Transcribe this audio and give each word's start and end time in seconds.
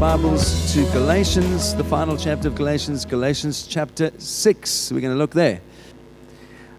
Bibles 0.00 0.72
to 0.72 0.90
Galatians, 0.92 1.74
the 1.74 1.84
final 1.84 2.16
chapter 2.16 2.48
of 2.48 2.54
Galatians, 2.54 3.04
Galatians 3.04 3.66
chapter 3.66 4.10
6. 4.16 4.92
We're 4.92 5.00
going 5.02 5.12
to 5.12 5.18
look 5.18 5.32
there. 5.32 5.60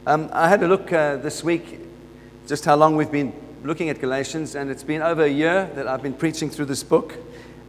Um, 0.07 0.28
I 0.34 0.50
had 0.50 0.64
a 0.64 0.68
look 0.68 0.91
uh, 0.91 1.18
this 1.18 1.43
week, 1.43 1.82
just 2.47 2.65
how 2.65 2.75
long 2.75 2.96
we've 2.96 3.11
been 3.11 3.32
looking 3.64 3.89
at 3.89 4.02
Galatians, 4.02 4.55
and 4.55 4.71
it's 4.71 4.82
been 4.82 5.04
over 5.04 5.21
a 5.21 5.29
year 5.29 5.70
that 5.75 5.88
I've 5.88 6.02
been 6.02 6.15
preaching 6.15 6.50
through 6.50 6.65
this 6.65 6.82
book. 6.82 7.15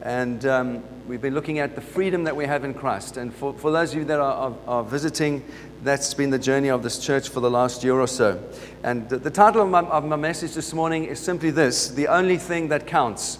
And 0.00 0.46
um, 0.46 0.84
we've 1.06 1.20
been 1.20 1.34
looking 1.34 1.59
at 1.59 1.74
the 1.74 1.82
freedom 1.82 2.24
that 2.24 2.34
we 2.34 2.46
have 2.46 2.64
in 2.64 2.73
Christ. 2.73 3.19
And 3.19 3.34
for, 3.34 3.52
for 3.52 3.70
those 3.70 3.92
of 3.92 3.98
you 3.98 4.05
that 4.06 4.20
are, 4.20 4.52
are, 4.52 4.55
are 4.66 4.82
visiting, 4.82 5.45
that's 5.82 6.14
been 6.14 6.30
the 6.30 6.38
journey 6.38 6.70
of 6.70 6.82
this 6.82 6.98
church 6.98 7.28
for 7.28 7.41
the 7.41 7.50
last 7.50 7.84
year 7.84 8.00
or 8.00 8.06
so. 8.06 8.42
And 8.84 9.06
the, 9.10 9.19
the 9.19 9.30
title 9.30 9.60
of 9.60 9.69
my, 9.69 9.80
of 9.80 10.06
my 10.06 10.16
message 10.16 10.55
this 10.55 10.73
morning 10.73 11.05
is 11.05 11.20
simply 11.20 11.50
this 11.50 11.88
The 11.88 12.09
Only 12.09 12.38
Thing 12.38 12.69
That 12.69 12.87
Counts. 12.87 13.38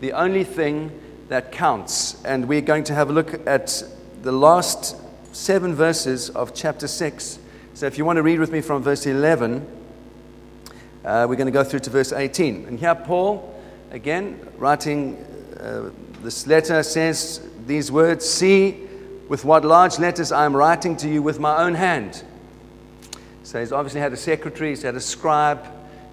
The 0.00 0.12
Only 0.12 0.44
Thing 0.44 0.92
That 1.30 1.52
Counts. 1.52 2.20
And 2.24 2.48
we're 2.48 2.60
going 2.60 2.82
to 2.82 2.94
have 2.94 3.08
a 3.08 3.12
look 3.12 3.46
at 3.46 3.84
the 4.22 4.32
last 4.32 4.96
seven 5.32 5.76
verses 5.76 6.28
of 6.30 6.56
chapter 6.56 6.88
6. 6.88 7.38
So 7.74 7.86
if 7.86 7.96
you 7.96 8.04
want 8.04 8.16
to 8.16 8.24
read 8.24 8.40
with 8.40 8.50
me 8.50 8.60
from 8.60 8.82
verse 8.82 9.06
11, 9.06 9.64
uh, 11.04 11.26
we're 11.28 11.36
going 11.36 11.46
to 11.46 11.52
go 11.52 11.62
through 11.62 11.78
to 11.80 11.90
verse 11.90 12.12
18. 12.12 12.66
And 12.66 12.80
here, 12.80 12.96
Paul, 12.96 13.54
again, 13.92 14.40
writing 14.58 15.24
uh, 15.60 15.90
this 16.20 16.48
letter 16.48 16.82
says 16.82 17.48
these 17.64 17.92
words 17.92 18.28
See 18.28 18.88
with 19.28 19.44
what 19.44 19.64
large 19.64 20.00
letters 20.00 20.32
I 20.32 20.44
am 20.44 20.56
writing 20.56 20.96
to 20.96 21.08
you 21.08 21.22
with 21.22 21.38
my 21.38 21.62
own 21.62 21.74
hand. 21.76 22.24
So 23.44 23.60
he's 23.60 23.70
obviously 23.70 24.00
had 24.00 24.12
a 24.12 24.16
secretary, 24.16 24.70
he's 24.70 24.82
had 24.82 24.96
a 24.96 25.00
scribe 25.00 25.64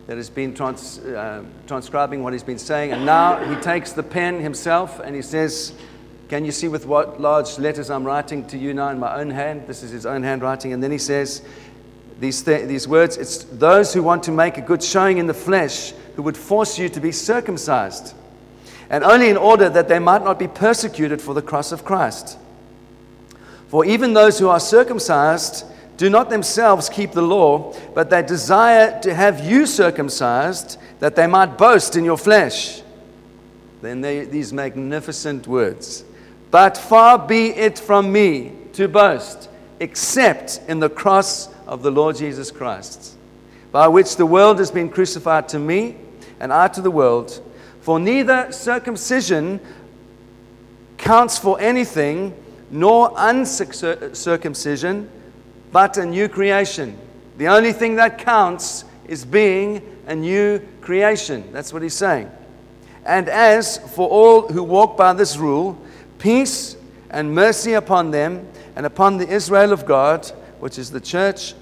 that 0.08 0.18
has 0.18 0.30
been 0.30 0.54
trans, 0.54 1.00
uh, 1.00 1.44
transcribing 1.68 2.24
what 2.24 2.34
he's 2.34 2.44
been 2.44 2.58
saying. 2.58 2.94
And 2.94 3.06
now 3.06 3.38
he 3.44 3.62
takes 3.62 3.92
the 3.92 4.04
pen 4.04 4.40
himself 4.40 5.00
and 5.00 5.16
he 5.16 5.22
says, 5.22 5.74
Can 6.30 6.46
you 6.46 6.52
see 6.52 6.70
with 6.70 6.86
what 6.86 7.22
large 7.22 7.60
letters 7.60 7.90
I'm 7.90 8.06
writing 8.06 8.48
to 8.48 8.58
you 8.58 8.74
now 8.74 8.90
in 8.90 9.00
my 9.00 9.20
own 9.20 9.30
hand? 9.30 9.68
This 9.68 9.84
is 9.84 9.92
his 9.92 10.06
own 10.06 10.24
handwriting. 10.24 10.74
And 10.74 10.82
then 10.82 10.92
he 10.92 10.98
says, 10.98 11.42
these, 12.20 12.42
th- 12.42 12.68
these 12.68 12.88
words, 12.88 13.18
it's 13.18 13.44
those 13.44 13.94
who 13.94 14.02
want 14.02 14.24
to 14.24 14.32
make 14.32 14.58
a 14.58 14.62
good 14.62 14.82
showing 14.82 15.20
in 15.20 15.28
the 15.28 15.34
flesh 15.34 15.92
who 16.16 16.24
would 16.24 16.38
force 16.38 16.80
you 16.80 16.90
to 16.90 17.00
be 17.00 17.12
circumcised 17.12 18.16
and 18.90 19.04
only 19.04 19.30
in 19.30 19.38
order 19.38 19.70
that 19.70 19.88
they 19.88 20.00
might 20.00 20.24
not 20.24 20.40
be 20.40 20.48
persecuted 20.48 21.22
for 21.22 21.34
the 21.34 21.42
cross 21.42 21.72
of 21.72 21.84
Christ. 21.84 22.38
For 23.68 23.86
even 23.86 24.14
those 24.14 24.40
who 24.40 24.48
are 24.48 24.60
circumcised 24.60 25.66
do 25.98 26.10
not 26.10 26.30
themselves 26.30 26.90
keep 26.90 27.12
the 27.12 27.22
law, 27.22 27.74
but 27.96 28.10
they 28.10 28.22
desire 28.22 29.00
to 29.02 29.14
have 29.14 29.44
you 29.44 29.66
circumcised, 29.66 30.78
that 31.00 31.16
they 31.16 31.28
might 31.28 31.58
boast 31.58 31.96
in 31.96 32.06
your 32.06 32.18
flesh. 32.18 32.82
Then 33.82 34.02
they, 34.02 34.26
these 34.26 34.54
magnificent 34.54 35.48
words. 35.48 36.04
But 36.52 36.78
far 36.78 37.18
be 37.20 37.50
it 37.50 37.78
from 37.80 38.12
me 38.12 38.54
to 38.74 38.88
boast, 38.88 39.50
except 39.80 40.62
in 40.68 40.80
the 40.80 40.90
cross 40.90 41.50
of 41.66 41.82
the 41.82 41.92
Lord 41.92 42.16
Jesus 42.16 42.52
Christ, 42.52 43.16
by 43.72 43.88
which 43.88 44.16
the 44.16 44.26
world 44.26 44.60
has 44.60 44.72
been 44.72 44.90
crucified 44.90 45.50
to 45.50 45.60
me, 45.60 45.98
and 46.40 46.54
I 46.54 46.68
to 46.70 46.82
the 46.82 46.92
world. 46.92 47.44
For 47.82 48.00
neither 48.00 48.52
circumcision 48.52 49.60
counts 50.98 51.38
for 51.38 51.60
anything, 51.60 52.36
nor 52.70 53.14
uncircumcision, 53.16 55.10
but 55.78 55.96
a 55.98 56.06
new 56.08 56.28
creation. 56.28 56.98
The 57.38 57.50
only 57.50 57.72
thing 57.72 57.98
that 57.98 58.18
counts 58.18 58.84
is 59.06 59.24
being 59.24 59.80
a 60.08 60.16
new 60.16 60.58
creation. 60.82 61.48
That's 61.52 61.72
what 61.72 61.84
he's 61.84 61.94
saying. 61.94 62.32
And 63.06 63.30
as 63.30 63.78
for 63.94 64.10
all 64.10 64.48
who 64.48 64.64
walk 64.64 64.98
by 64.98 65.14
this 65.14 65.38
rule, 65.38 65.80
peace 66.18 66.76
and 67.12 67.32
mercy 67.36 67.74
upon 67.74 68.10
them 68.10 68.48
and 68.76 68.88
upon 68.88 69.18
the 69.18 69.30
Israel 69.30 69.72
of 69.72 69.86
God, 69.86 70.26
which 70.60 70.80
is 70.80 70.90
the 70.90 71.00
church, 71.00 71.54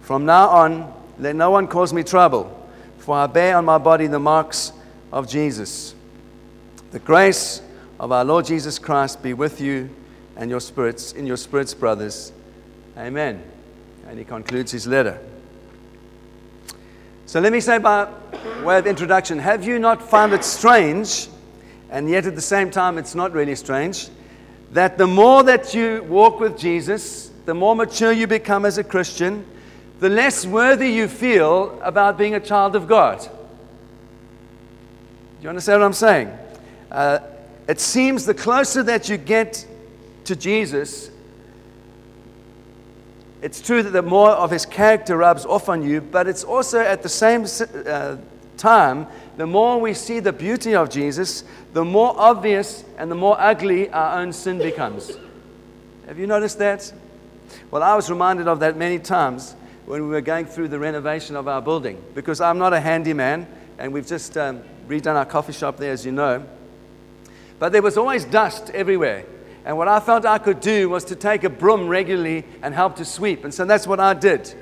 from 0.00 0.26
now 0.26 0.48
on, 0.48 0.92
let 1.20 1.36
no 1.36 1.52
one 1.52 1.68
cause 1.68 1.92
me 1.92 2.02
trouble, 2.02 2.50
for 2.98 3.14
I 3.14 3.28
bear 3.28 3.56
on 3.56 3.64
my 3.64 3.78
body 3.78 4.08
the 4.08 4.18
marks 4.18 4.72
of 5.12 5.28
Jesus. 5.28 5.94
The 6.90 6.98
grace 6.98 7.62
of 8.00 8.10
our 8.10 8.24
Lord 8.24 8.46
Jesus 8.46 8.80
Christ 8.80 9.22
be 9.22 9.32
with 9.32 9.60
you 9.60 9.90
and 10.34 10.50
your 10.50 10.58
spirits, 10.58 11.12
in 11.12 11.24
your 11.24 11.36
spirits, 11.36 11.72
brothers. 11.72 12.32
Amen. 12.98 13.40
And 14.10 14.18
he 14.18 14.24
concludes 14.24 14.72
his 14.72 14.88
letter. 14.88 15.20
So 17.26 17.38
let 17.38 17.52
me 17.52 17.60
say, 17.60 17.78
by 17.78 18.08
way 18.64 18.76
of 18.76 18.88
introduction, 18.88 19.38
have 19.38 19.64
you 19.64 19.78
not 19.78 20.02
found 20.02 20.32
it 20.32 20.42
strange, 20.42 21.28
and 21.90 22.10
yet 22.10 22.26
at 22.26 22.34
the 22.34 22.40
same 22.40 22.72
time 22.72 22.98
it's 22.98 23.14
not 23.14 23.32
really 23.32 23.54
strange, 23.54 24.08
that 24.72 24.98
the 24.98 25.06
more 25.06 25.44
that 25.44 25.74
you 25.74 26.02
walk 26.08 26.40
with 26.40 26.58
Jesus, 26.58 27.30
the 27.46 27.54
more 27.54 27.76
mature 27.76 28.10
you 28.10 28.26
become 28.26 28.64
as 28.64 28.78
a 28.78 28.84
Christian, 28.84 29.46
the 30.00 30.08
less 30.08 30.44
worthy 30.44 30.90
you 30.90 31.06
feel 31.06 31.80
about 31.80 32.18
being 32.18 32.34
a 32.34 32.40
child 32.40 32.74
of 32.74 32.88
God? 32.88 33.20
Do 33.20 33.28
you 35.40 35.50
understand 35.50 35.82
what 35.82 35.86
I'm 35.86 35.92
saying? 35.92 36.36
Uh, 36.90 37.20
it 37.68 37.78
seems 37.78 38.26
the 38.26 38.34
closer 38.34 38.82
that 38.82 39.08
you 39.08 39.16
get 39.16 39.64
to 40.24 40.34
Jesus, 40.34 41.12
it's 43.42 43.60
true 43.60 43.82
that 43.82 43.90
the 43.90 44.02
more 44.02 44.30
of 44.30 44.50
his 44.50 44.66
character 44.66 45.16
rubs 45.16 45.46
off 45.46 45.68
on 45.68 45.82
you, 45.82 46.00
but 46.00 46.26
it's 46.26 46.44
also 46.44 46.80
at 46.80 47.02
the 47.02 47.08
same 47.08 47.46
uh, 47.86 48.16
time, 48.56 49.06
the 49.36 49.46
more 49.46 49.80
we 49.80 49.94
see 49.94 50.20
the 50.20 50.32
beauty 50.32 50.74
of 50.74 50.90
Jesus, 50.90 51.44
the 51.72 51.84
more 51.84 52.14
obvious 52.18 52.84
and 52.98 53.10
the 53.10 53.14
more 53.14 53.36
ugly 53.40 53.88
our 53.90 54.20
own 54.20 54.32
sin 54.32 54.58
becomes. 54.58 55.16
Have 56.06 56.18
you 56.18 56.26
noticed 56.26 56.58
that? 56.58 56.92
Well, 57.70 57.82
I 57.82 57.94
was 57.94 58.10
reminded 58.10 58.48
of 58.48 58.60
that 58.60 58.76
many 58.76 58.98
times 58.98 59.54
when 59.86 60.02
we 60.02 60.08
were 60.08 60.20
going 60.20 60.44
through 60.44 60.68
the 60.68 60.78
renovation 60.78 61.36
of 61.36 61.48
our 61.48 61.62
building 61.62 62.02
because 62.14 62.40
I'm 62.40 62.58
not 62.58 62.72
a 62.72 62.80
handyman 62.80 63.46
and 63.78 63.92
we've 63.92 64.06
just 64.06 64.36
um, 64.36 64.62
redone 64.86 65.14
our 65.14 65.24
coffee 65.24 65.52
shop 65.52 65.78
there, 65.78 65.92
as 65.92 66.04
you 66.04 66.12
know. 66.12 66.44
But 67.58 67.72
there 67.72 67.82
was 67.82 67.96
always 67.96 68.24
dust 68.24 68.70
everywhere. 68.70 69.24
And 69.64 69.76
what 69.76 69.88
I 69.88 70.00
felt 70.00 70.24
I 70.24 70.38
could 70.38 70.60
do 70.60 70.88
was 70.88 71.04
to 71.06 71.16
take 71.16 71.44
a 71.44 71.50
broom 71.50 71.88
regularly 71.88 72.44
and 72.62 72.74
help 72.74 72.96
to 72.96 73.04
sweep. 73.04 73.44
And 73.44 73.52
so 73.52 73.64
that's 73.64 73.86
what 73.86 74.00
I 74.00 74.14
did. 74.14 74.54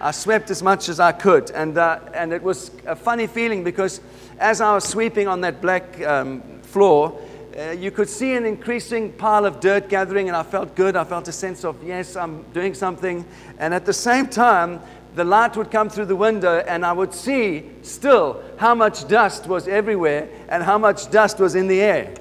I 0.00 0.10
swept 0.10 0.50
as 0.50 0.62
much 0.62 0.88
as 0.88 1.00
I 1.00 1.12
could. 1.12 1.50
And, 1.52 1.78
uh, 1.78 2.00
and 2.12 2.32
it 2.32 2.42
was 2.42 2.70
a 2.86 2.96
funny 2.96 3.26
feeling 3.26 3.64
because 3.64 4.00
as 4.38 4.60
I 4.60 4.74
was 4.74 4.84
sweeping 4.84 5.28
on 5.28 5.40
that 5.42 5.60
black 5.60 6.00
um, 6.02 6.42
floor, 6.62 7.18
uh, 7.56 7.70
you 7.70 7.90
could 7.90 8.08
see 8.08 8.34
an 8.34 8.44
increasing 8.44 9.12
pile 9.12 9.44
of 9.44 9.60
dirt 9.60 9.88
gathering, 9.88 10.28
and 10.28 10.36
I 10.36 10.42
felt 10.42 10.74
good. 10.74 10.96
I 10.96 11.04
felt 11.04 11.28
a 11.28 11.32
sense 11.32 11.64
of, 11.64 11.82
yes, 11.84 12.16
I'm 12.16 12.42
doing 12.54 12.74
something. 12.74 13.24
And 13.58 13.74
at 13.74 13.84
the 13.84 13.92
same 13.92 14.26
time, 14.26 14.80
the 15.14 15.24
light 15.24 15.56
would 15.56 15.70
come 15.70 15.88
through 15.90 16.06
the 16.06 16.16
window 16.16 16.58
and 16.66 16.86
I 16.86 16.92
would 16.92 17.12
see 17.12 17.70
still 17.82 18.42
how 18.56 18.74
much 18.74 19.06
dust 19.08 19.46
was 19.46 19.68
everywhere 19.68 20.28
and 20.48 20.62
how 20.62 20.78
much 20.78 21.10
dust 21.10 21.38
was 21.38 21.54
in 21.54 21.68
the 21.68 21.82
air. 21.82 22.14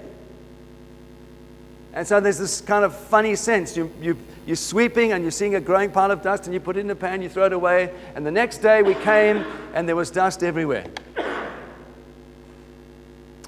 And 1.94 2.07
so 2.07 2.19
there's 2.19 2.38
this 2.38 2.62
kind 2.62 2.85
of 2.85 2.96
funny 2.96 3.35
sense. 3.35 3.75
You, 3.75 3.91
you, 4.02 4.18
you're 4.46 4.56
sweeping 4.56 5.12
and 5.12 5.24
you're 5.24 5.31
seeing 5.31 5.56
a 5.56 5.59
growing 5.59 5.91
pile 5.91 6.12
of 6.12 6.22
dust 6.22 6.46
and 6.46 6.53
you 6.53 6.59
put 6.59 6.78
it 6.78 6.81
in 6.81 6.90
a 6.90 6.96
pan, 6.96 7.22
you 7.22 7.29
throw 7.29 7.46
it 7.46 7.53
away, 7.53 7.94
and 8.16 8.25
the 8.25 8.31
next 8.31 8.59
day 8.59 8.81
we 8.81 8.96
came 8.96 9.46
and 9.74 9.88
there 9.88 9.96
was 9.96 10.09
dust 10.09 10.44
everywhere. 10.44 10.85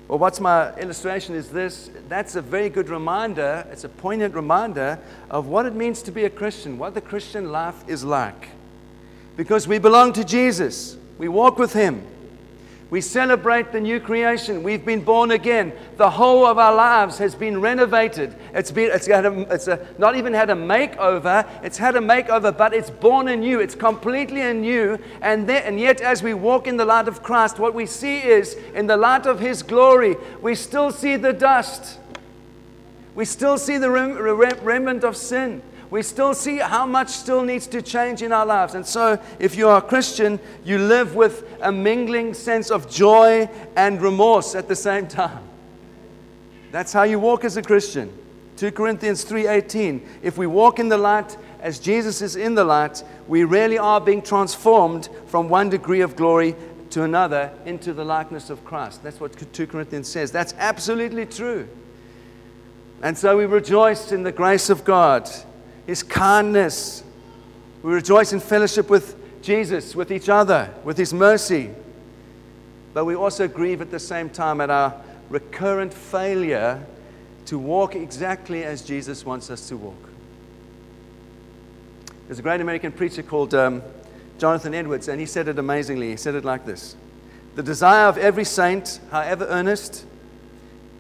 Well, 0.08 0.20
what's 0.20 0.40
my 0.40 0.76
illustration 0.76 1.34
is 1.34 1.50
this 1.50 1.90
that's 2.09 2.36
a 2.36 2.42
very 2.42 2.70
good 2.70 2.90
reminder, 2.90 3.66
it's 3.72 3.86
a 3.86 3.90
poignant 3.90 4.36
reminder 4.36 5.00
of 5.30 5.48
what 5.48 5.66
it 5.66 5.74
means 5.74 6.02
to 6.04 6.12
be 6.12 6.25
a 6.25 6.30
Christian, 6.30 6.78
what 6.78 6.94
the 6.94 7.01
Christian 7.01 7.51
life 7.51 7.84
is 7.88 8.04
like 8.04 8.50
because 9.36 9.68
we 9.68 9.80
belong 9.80 10.13
to 10.13 10.24
Jesus. 10.24 10.98
We 11.18 11.28
walk 11.28 11.57
with 11.57 11.74
Him. 11.74 12.06
We 12.94 13.01
celebrate 13.01 13.72
the 13.72 13.81
new 13.81 14.00
creation. 14.00 14.62
We've 14.62 14.86
been 14.86 15.04
born 15.04 15.31
again. 15.31 15.74
The 15.98 16.12
whole 16.12 16.45
of 16.45 16.60
our 16.60 16.75
lives 16.75 17.18
has 17.18 17.34
been 17.34 17.60
renovated. 17.60 18.36
It's, 18.54 18.69
been, 18.69 18.92
it's, 18.92 19.07
had 19.07 19.25
a, 19.25 19.51
it's 19.51 19.68
a, 19.68 19.88
not 19.98 20.16
even 20.16 20.31
had 20.31 20.51
a 20.51 20.54
makeover, 20.54 21.50
it's 21.63 21.80
had 21.80 21.95
a 21.95 22.00
makeover, 22.00 22.56
but 22.56 22.72
it's 22.72 22.92
born 22.92 23.30
anew. 23.30 23.60
It's 23.60 23.74
completely 23.74 24.42
anew. 24.42 25.00
And, 25.24 25.50
and 25.50 25.80
yet, 25.80 26.01
as 26.01 26.22
we 26.22 26.36
walk 26.36 26.68
in 26.68 26.78
the 26.78 26.86
light 26.86 27.07
of 27.07 27.24
Christ, 27.24 27.57
what 27.57 27.74
we 27.74 27.88
see 27.88 28.19
is 28.19 28.54
in 28.75 28.86
the 28.86 28.95
light 28.95 29.25
of 29.25 29.40
His 29.40 29.63
glory, 29.63 30.16
we 30.44 30.54
still 30.54 30.92
see 30.92 31.16
the 31.16 31.34
dust. 31.34 31.98
We 33.16 33.25
still 33.25 33.57
see 33.57 33.80
the 33.80 33.90
rem, 33.90 34.19
remnant 34.62 35.04
of 35.04 35.18
sin 35.18 35.63
we 35.94 36.01
still 36.01 36.34
see 36.34 36.57
how 36.57 36.88
much 36.88 37.10
still 37.10 37.44
needs 37.44 37.68
to 37.68 37.80
change 37.80 38.24
in 38.24 38.31
our 38.31 38.48
lives. 38.48 38.74
And 38.74 38.84
so, 38.84 39.22
if 39.38 39.56
you 39.56 39.69
are 39.69 39.78
a 39.78 39.81
Christian, 39.81 40.40
you 40.66 40.80
live 40.80 41.13
with 41.13 41.48
a 41.62 41.72
mingling 41.72 42.34
sense 42.34 42.72
of 42.72 42.90
joy 42.90 43.48
and 43.75 44.01
remorse 44.01 44.56
at 44.56 44.68
the 44.68 44.75
same 44.75 45.07
time. 45.07 45.44
That's 46.72 46.92
how 46.94 47.04
you 47.04 47.19
walk 47.19 47.45
as 47.45 47.57
a 47.57 47.62
Christian. 47.62 48.12
2 48.57 48.72
Corinthians 48.72 49.24
3:18 49.24 50.01
If 50.24 50.36
we 50.36 50.48
walk 50.48 50.80
in 50.80 50.90
the 50.90 50.98
light 50.98 51.38
as 51.62 51.78
Jesus 51.78 52.24
is 52.24 52.36
in 52.36 52.56
the 52.56 52.63
light, 52.63 53.04
we 53.28 53.44
really 53.44 53.78
are 53.78 54.01
being 54.01 54.24
transformed 54.24 55.10
from 55.28 55.48
one 55.48 55.69
degree 55.69 56.01
of 56.01 56.16
glory 56.16 56.56
to 56.90 57.04
another 57.04 57.51
into 57.66 57.94
the 57.94 58.04
likeness 58.04 58.50
of 58.50 58.66
Christ. 58.66 59.04
That's 59.04 59.19
what 59.19 59.34
2 59.54 59.68
Corinthians 59.68 60.07
says. 60.07 60.31
That's 60.31 60.56
absolutely 60.57 61.28
true. 61.28 61.68
And 63.04 63.16
so 63.16 63.38
we 63.38 63.45
rejoice 63.45 64.12
in 64.12 64.24
the 64.24 64.31
grace 64.31 64.72
of 64.72 64.84
God, 64.84 65.30
His 65.85 66.03
kindness. 66.03 67.03
We 67.81 67.94
rejoice 67.94 68.33
in 68.33 68.39
fellowship 68.39 68.89
with 68.89 69.15
Jesus, 69.41 69.95
with 69.95 70.12
each 70.12 70.30
other, 70.30 70.74
with 70.83 70.97
His 70.97 71.13
mercy. 71.13 71.69
But 72.94 73.06
we 73.06 73.15
also 73.15 73.47
grieve 73.47 73.81
at 73.81 73.91
the 73.91 74.00
same 74.00 74.30
time 74.30 74.62
at 74.62 74.69
our 74.69 74.94
recurrent 75.30 75.94
failure 75.94 76.85
to 77.47 77.59
walk 77.59 77.95
exactly 77.95 78.63
as 78.63 78.83
Jesus 78.83 79.25
wants 79.25 79.50
us 79.50 79.68
to 79.69 79.77
walk. 79.77 80.09
There's 82.27 82.39
a 82.39 82.44
great 82.44 82.62
American 82.62 82.91
preacher 82.91 83.21
called 83.21 83.53
um, 83.53 83.81
Jonathan 84.38 84.74
Edwards, 84.74 85.07
and 85.07 85.19
he 85.19 85.25
said 85.25 85.47
it 85.47 85.59
amazingly. 85.59 86.12
He 86.12 86.18
said 86.18 86.35
it 86.35 86.45
like 86.45 86.65
this 86.65 86.95
The 87.56 87.63
desire 87.63 88.07
of 88.07 88.18
every 88.18 88.45
saint, 88.45 89.00
however 89.12 89.45
earnest, 89.50 90.06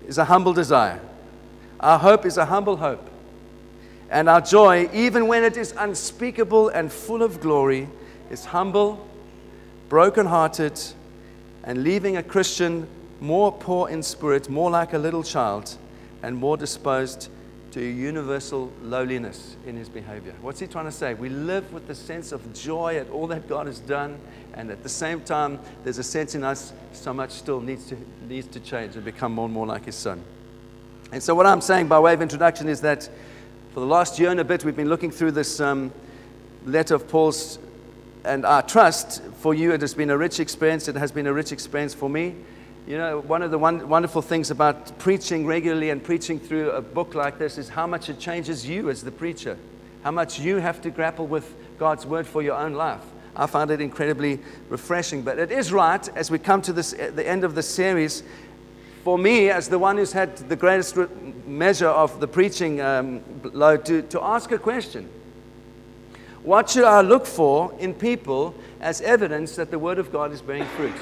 is 0.07 0.17
a 0.17 0.25
humble 0.25 0.53
desire. 0.53 0.99
Our 1.79 1.99
hope 1.99 2.25
is 2.25 2.37
a 2.37 2.45
humble 2.45 2.77
hope. 2.77 3.09
And 4.13 4.29
our 4.29 4.41
joy, 4.41 4.91
even 4.93 5.27
when 5.27 5.43
it 5.43 5.57
is 5.57 5.73
unspeakable 5.75 6.69
and 6.69 6.91
full 6.91 7.23
of 7.23 7.41
glory, 7.41 7.89
is 8.29 8.45
humble, 8.45 9.03
broken-hearted, 9.89 10.79
and 11.63 11.83
leaving 11.83 12.17
a 12.17 12.21
Christian 12.21 12.87
more 13.19 13.51
poor 13.51 13.89
in 13.89 14.03
spirit, 14.03 14.49
more 14.49 14.69
like 14.69 14.93
a 14.93 14.99
little 14.99 15.23
child, 15.23 15.75
and 16.21 16.37
more 16.37 16.57
disposed 16.57 17.29
to 17.71 17.81
universal 17.81 18.71
lowliness 18.83 19.55
in 19.65 19.75
his 19.75 19.89
behavior. 19.89 20.35
What's 20.43 20.59
he 20.59 20.67
trying 20.67 20.85
to 20.85 20.91
say? 20.91 21.15
We 21.15 21.29
live 21.29 21.73
with 21.73 21.87
the 21.87 21.95
sense 21.95 22.31
of 22.31 22.53
joy 22.53 22.97
at 22.97 23.09
all 23.09 23.25
that 23.27 23.49
God 23.49 23.65
has 23.65 23.79
done, 23.79 24.19
and 24.53 24.69
at 24.69 24.83
the 24.83 24.89
same 24.89 25.21
time, 25.21 25.59
there's 25.83 25.97
a 25.97 26.03
sense 26.03 26.35
in 26.35 26.43
us 26.43 26.71
so 26.91 27.15
much 27.15 27.31
still 27.31 27.61
needs 27.61 27.87
to, 27.87 27.97
needs 28.29 28.45
to 28.49 28.59
change 28.59 28.95
and 28.95 29.03
become 29.03 29.33
more 29.33 29.45
and 29.45 29.53
more 29.55 29.65
like 29.65 29.85
his 29.85 29.95
son. 29.95 30.23
And 31.11 31.23
so, 31.23 31.33
what 31.33 31.47
I'm 31.47 31.61
saying 31.61 31.87
by 31.87 31.99
way 31.99 32.13
of 32.13 32.21
introduction 32.21 32.69
is 32.69 32.79
that 32.81 33.09
for 33.73 33.79
the 33.79 33.87
last 33.87 34.19
year 34.19 34.29
and 34.29 34.39
a 34.39 34.43
bit, 34.43 34.63
we've 34.63 34.75
been 34.75 34.89
looking 34.89 35.09
through 35.09 35.31
this 35.31 35.59
um, 35.59 35.91
letter 36.63 36.93
of 36.93 37.07
Paul's, 37.07 37.57
and 38.23 38.45
I 38.45 38.61
trust 38.61 39.23
for 39.39 39.55
you 39.55 39.73
it 39.73 39.81
has 39.81 39.95
been 39.95 40.11
a 40.11 40.17
rich 40.17 40.39
experience. 40.39 40.87
It 40.87 40.95
has 40.95 41.11
been 41.11 41.25
a 41.25 41.33
rich 41.33 41.51
experience 41.51 41.95
for 41.95 42.07
me. 42.07 42.35
You 42.85 42.99
know, 42.99 43.21
one 43.21 43.41
of 43.41 43.49
the 43.49 43.57
one, 43.57 43.89
wonderful 43.89 44.21
things 44.21 44.51
about 44.51 44.99
preaching 44.99 45.47
regularly 45.47 45.89
and 45.89 46.03
preaching 46.03 46.39
through 46.39 46.69
a 46.69 46.81
book 46.81 47.15
like 47.15 47.39
this 47.39 47.57
is 47.57 47.67
how 47.67 47.87
much 47.87 48.09
it 48.09 48.19
changes 48.19 48.63
you 48.63 48.91
as 48.91 49.03
the 49.03 49.11
preacher, 49.11 49.57
how 50.03 50.11
much 50.11 50.39
you 50.39 50.57
have 50.57 50.79
to 50.83 50.91
grapple 50.91 51.25
with 51.25 51.51
God's 51.79 52.05
word 52.05 52.27
for 52.27 52.43
your 52.43 52.55
own 52.55 52.73
life. 52.73 53.01
I 53.35 53.47
find 53.47 53.71
it 53.71 53.81
incredibly 53.81 54.39
refreshing. 54.69 55.23
But 55.23 55.39
it 55.39 55.51
is 55.51 55.73
right, 55.73 56.07
as 56.15 56.29
we 56.29 56.37
come 56.37 56.61
to 56.61 56.73
this, 56.73 56.91
the 56.91 57.27
end 57.27 57.43
of 57.43 57.55
the 57.55 57.63
series, 57.63 58.21
for 59.03 59.17
me, 59.17 59.49
as 59.49 59.67
the 59.67 59.77
one 59.77 59.97
who's 59.97 60.13
had 60.13 60.37
the 60.37 60.55
greatest 60.55 60.97
measure 61.45 61.89
of 61.89 62.21
the 62.21 62.27
preaching 62.27 62.79
um, 62.79 63.21
load, 63.43 63.85
to, 63.85 64.01
to 64.03 64.23
ask 64.23 64.51
a 64.51 64.57
question. 64.57 65.09
What 66.43 66.69
should 66.69 66.85
I 66.85 67.01
look 67.01 67.25
for 67.25 67.73
in 67.79 67.93
people 67.93 68.55
as 68.79 69.01
evidence 69.01 69.57
that 69.57 69.71
the 69.71 69.79
Word 69.79 69.99
of 69.99 70.11
God 70.11 70.31
is 70.31 70.41
bearing 70.41 70.65
fruit? 70.77 70.95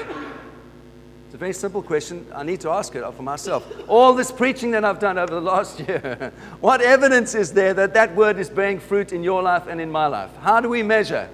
It's 1.25 1.35
a 1.35 1.37
very 1.37 1.53
simple 1.53 1.83
question. 1.83 2.25
I 2.33 2.43
need 2.43 2.59
to 2.61 2.71
ask 2.71 2.95
it 2.95 3.03
for 3.13 3.23
myself. 3.23 3.71
All 3.87 4.13
this 4.13 4.31
preaching 4.31 4.71
that 4.71 4.83
I've 4.83 4.99
done 4.99 5.19
over 5.19 5.33
the 5.33 5.41
last 5.41 5.79
year, 5.79 6.33
what 6.59 6.81
evidence 6.81 7.35
is 7.35 7.53
there 7.53 7.73
that 7.75 7.93
that 7.93 8.15
word 8.15 8.37
is 8.39 8.49
bearing 8.49 8.79
fruit 8.79 9.13
in 9.13 9.23
your 9.23 9.43
life 9.43 9.67
and 9.67 9.79
in 9.79 9.91
my 9.91 10.07
life? 10.07 10.35
How 10.37 10.59
do 10.59 10.69
we 10.69 10.81
measure? 10.81 11.29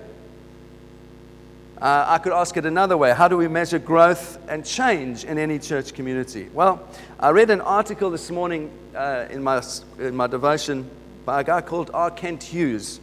Uh, 1.82 2.06
I 2.08 2.18
could 2.18 2.34
ask 2.34 2.58
it 2.58 2.66
another 2.66 2.98
way. 2.98 3.14
How 3.14 3.28
do 3.28 3.38
we 3.38 3.48
measure 3.48 3.78
growth 3.78 4.40
and 4.50 4.66
change 4.66 5.26
in 5.26 5.38
any 5.38 5.60
church 5.60 5.94
community? 5.94 6.50
Well, 6.54 6.88
I 7.20 7.30
read 7.30 7.52
an 7.52 7.62
article 7.62 8.10
this 8.10 8.32
morning 8.32 8.72
uh, 8.96 9.26
in, 9.30 9.44
my, 9.44 9.62
in 10.00 10.16
my 10.16 10.26
devotion 10.26 10.90
by 11.24 11.42
a 11.42 11.44
guy 11.44 11.62
called 11.62 11.92
R. 11.94 12.10
Kent 12.10 12.42
Hughes, 12.42 13.00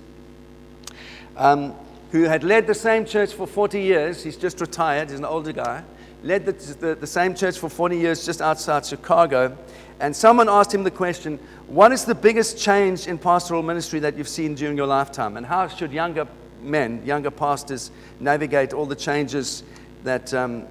um, 1.37 1.75
who 2.11 2.25
had 2.25 2.43
led 2.43 2.67
the 2.67 2.75
same 2.75 3.05
church 3.05 3.33
for 3.33 3.47
40 3.47 3.81
years. 3.81 4.25
He's 4.25 4.37
just 4.37 4.61
retired, 4.61 5.11
he's 5.11 5.21
an 5.21 5.25
older 5.25 5.53
guy 5.53 5.85
led 6.25 6.47
the, 6.47 6.53
the, 6.53 6.95
the, 6.95 7.07
same 7.07 7.35
church 7.35 7.59
for 7.59 7.69
40 7.69 7.99
years 7.99 8.25
just 8.25 8.41
outside 8.41 8.85
Chicago. 8.87 9.57
And 10.01 10.17
someone 10.17 10.49
asked 10.49 10.75
him 10.75 10.83
the 10.83 10.91
question, 10.91 11.39
What 11.67 11.93
is 11.93 12.05
the 12.05 12.15
biggest 12.15 12.59
change 12.59 13.07
in 13.07 13.19
pastoral 13.19 13.63
ministry 13.63 14.01
that 14.01 14.17
you've 14.17 14.29
seen 14.29 14.55
during 14.55 14.77
your 14.77 14.87
lifetime? 14.87 15.37
And 15.37 15.47
how 15.47 15.69
should 15.69 15.93
younger 15.93 16.27
men, 16.65 17.05
younger 17.05 17.31
pastors, 17.31 17.91
navigate 18.21 18.73
all 18.73 18.87
the 18.87 18.97
changes 18.97 19.63
that 20.03 20.33
um, 20.35 20.67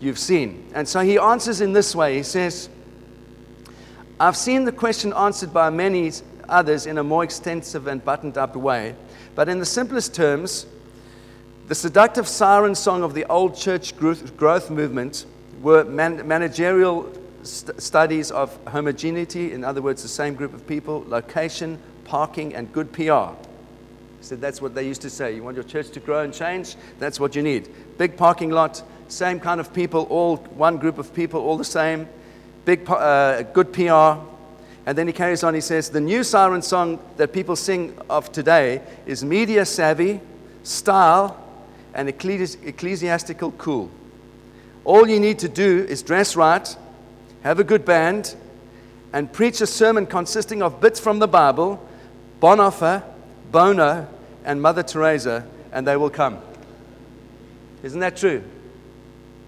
you've 0.00 0.18
seen? 0.18 0.70
And 0.74 0.88
so 0.88 1.00
he 1.00 1.18
answers 1.18 1.60
in 1.60 1.72
this 1.72 1.94
way 1.94 2.16
He 2.16 2.22
says, 2.22 2.68
I've 4.20 4.36
seen 4.36 4.64
the 4.64 4.72
question 4.72 5.12
answered 5.12 5.52
by 5.52 5.70
many 5.70 6.12
others 6.48 6.86
in 6.86 6.98
a 6.98 7.04
more 7.04 7.24
extensive 7.24 7.86
and 7.86 8.04
buttoned 8.04 8.38
up 8.38 8.54
way. 8.54 8.94
But 9.34 9.48
in 9.48 9.58
the 9.58 9.66
simplest 9.66 10.14
terms, 10.14 10.66
the 11.68 11.74
seductive 11.74 12.28
siren 12.28 12.74
song 12.74 13.02
of 13.02 13.14
the 13.14 13.24
old 13.24 13.56
church 13.56 13.96
growth 13.96 14.70
movement 14.70 15.26
were 15.60 15.84
man- 15.84 16.26
managerial 16.26 17.10
st- 17.42 17.80
studies 17.80 18.30
of 18.30 18.56
homogeneity, 18.66 19.52
in 19.52 19.64
other 19.64 19.80
words, 19.80 20.02
the 20.02 20.08
same 20.08 20.34
group 20.34 20.52
of 20.52 20.66
people, 20.66 21.04
location, 21.08 21.78
parking, 22.04 22.54
and 22.54 22.72
good 22.72 22.92
PR. 22.92 23.34
He 24.22 24.26
said 24.28 24.40
that's 24.40 24.62
what 24.62 24.72
they 24.72 24.86
used 24.86 25.02
to 25.02 25.10
say. 25.10 25.34
You 25.34 25.42
want 25.42 25.56
your 25.56 25.64
church 25.64 25.90
to 25.90 25.98
grow 25.98 26.22
and 26.22 26.32
change? 26.32 26.76
That's 27.00 27.18
what 27.18 27.34
you 27.34 27.42
need. 27.42 27.68
Big 27.98 28.16
parking 28.16 28.50
lot, 28.50 28.80
same 29.08 29.40
kind 29.40 29.58
of 29.58 29.74
people, 29.74 30.06
all 30.10 30.36
one 30.36 30.78
group 30.78 30.98
of 30.98 31.12
people, 31.12 31.40
all 31.40 31.56
the 31.56 31.64
same. 31.64 32.06
Big, 32.64 32.88
uh, 32.88 33.42
good 33.42 33.72
PR. 33.72 34.22
And 34.86 34.96
then 34.96 35.08
he 35.08 35.12
carries 35.12 35.42
on, 35.42 35.54
he 35.54 35.60
says, 35.60 35.90
The 35.90 36.00
new 36.00 36.22
siren 36.22 36.62
song 36.62 37.00
that 37.16 37.32
people 37.32 37.56
sing 37.56 37.98
of 38.08 38.30
today 38.30 38.80
is 39.06 39.24
media 39.24 39.66
savvy, 39.66 40.20
style, 40.62 41.36
and 41.92 42.08
ecclesiastical 42.08 43.50
cool. 43.58 43.90
All 44.84 45.08
you 45.08 45.18
need 45.18 45.40
to 45.40 45.48
do 45.48 45.84
is 45.88 46.00
dress 46.00 46.36
right, 46.36 46.76
have 47.42 47.58
a 47.58 47.64
good 47.64 47.84
band, 47.84 48.36
and 49.12 49.32
preach 49.32 49.60
a 49.60 49.66
sermon 49.66 50.06
consisting 50.06 50.62
of 50.62 50.80
bits 50.80 51.00
from 51.00 51.18
the 51.18 51.26
Bible, 51.26 51.84
Bonhoeffer, 52.40 53.02
Bono, 53.50 54.08
and 54.44 54.60
Mother 54.60 54.82
Teresa, 54.82 55.46
and 55.72 55.86
they 55.86 55.96
will 55.96 56.10
come. 56.10 56.38
Isn't 57.82 58.00
that 58.00 58.16
true? 58.16 58.42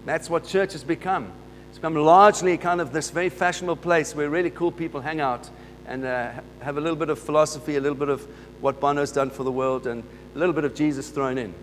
That's 0.05 0.29
what 0.29 0.45
church 0.45 0.73
has 0.73 0.83
become. 0.83 1.31
It's 1.69 1.77
become 1.77 1.95
largely 1.95 2.57
kind 2.57 2.79
of 2.79 2.91
this 2.91 3.09
very 3.09 3.29
fashionable 3.29 3.77
place 3.77 4.15
where 4.15 4.29
really 4.29 4.49
cool 4.49 4.71
people 4.71 5.01
hang 5.01 5.19
out 5.19 5.49
and 5.87 6.05
uh, 6.05 6.31
have 6.61 6.77
a 6.77 6.81
little 6.81 6.95
bit 6.95 7.09
of 7.09 7.19
philosophy, 7.19 7.75
a 7.75 7.81
little 7.81 7.97
bit 7.97 8.09
of 8.09 8.25
what 8.61 8.79
Bono's 8.79 9.11
done 9.11 9.29
for 9.29 9.43
the 9.43 9.51
world, 9.51 9.87
and 9.87 10.03
a 10.35 10.37
little 10.37 10.53
bit 10.53 10.63
of 10.63 10.73
Jesus 10.73 11.09
thrown 11.09 11.37
in. 11.37 11.53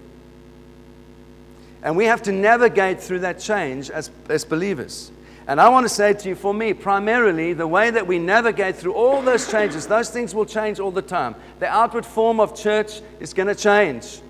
And 1.83 1.97
we 1.97 2.05
have 2.05 2.23
to 2.23 2.33
navigate 2.33 3.01
through 3.01 3.21
that 3.21 3.41
change 3.41 3.91
as, 3.91 4.11
as 4.29 4.45
believers. 4.45 5.11
And 5.47 5.61
I 5.61 5.69
want 5.69 5.85
to 5.85 5.89
say 5.89 6.13
to 6.13 6.29
you, 6.29 6.35
for 6.35 6.55
me, 6.55 6.73
primarily, 6.73 7.53
the 7.53 7.67
way 7.67 7.91
that 7.91 8.07
we 8.07 8.19
navigate 8.19 8.77
through 8.77 8.95
all 8.95 9.23
those 9.23 9.51
changes, 9.51 9.87
those 9.87 10.09
things 10.09 10.35
will 10.35 10.47
change 10.47 10.79
all 10.79 10.93
the 10.93 11.03
time. 11.03 11.35
The 11.59 11.67
outward 11.67 12.07
form 12.07 12.39
of 12.39 12.55
church 12.55 13.01
is 13.19 13.35
going 13.35 13.49
to 13.49 13.55
change. 13.55 14.21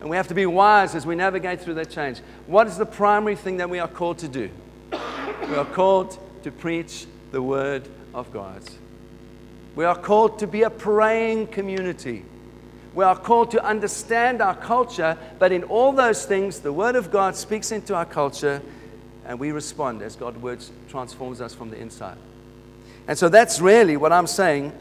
And 0.00 0.10
we 0.10 0.16
have 0.16 0.28
to 0.28 0.34
be 0.34 0.44
wise 0.46 0.94
as 0.94 1.06
we 1.06 1.14
navigate 1.14 1.60
through 1.60 1.74
that 1.74 1.90
change. 1.90 2.18
What 2.46 2.66
is 2.66 2.76
the 2.76 2.86
primary 2.86 3.36
thing 3.36 3.58
that 3.58 3.70
we 3.70 3.78
are 3.78 3.88
called 3.88 4.18
to 4.18 4.28
do? 4.28 4.50
We 5.48 5.54
are 5.54 5.64
called 5.64 6.18
to 6.42 6.50
preach 6.50 7.06
the 7.30 7.40
Word 7.40 7.88
of 8.12 8.32
God. 8.32 8.62
We 9.76 9.84
are 9.84 9.96
called 9.96 10.38
to 10.40 10.46
be 10.46 10.62
a 10.62 10.70
praying 10.70 11.48
community. 11.48 12.24
We 12.94 13.04
are 13.04 13.16
called 13.16 13.50
to 13.52 13.64
understand 13.64 14.40
our 14.40 14.56
culture, 14.56 15.18
but 15.38 15.52
in 15.52 15.64
all 15.64 15.92
those 15.92 16.24
things, 16.24 16.60
the 16.60 16.72
Word 16.72 16.96
of 16.96 17.10
God 17.10 17.36
speaks 17.36 17.70
into 17.70 17.94
our 17.94 18.06
culture, 18.06 18.62
and 19.26 19.38
we 19.38 19.52
respond 19.52 20.02
as 20.02 20.16
God's 20.16 20.38
Word 20.38 20.64
transforms 20.88 21.40
us 21.40 21.54
from 21.54 21.70
the 21.70 21.78
inside. 21.78 22.18
And 23.08 23.16
so 23.16 23.28
that's 23.28 23.60
really 23.60 23.96
what 23.96 24.12
I'm 24.12 24.26
saying 24.26 24.72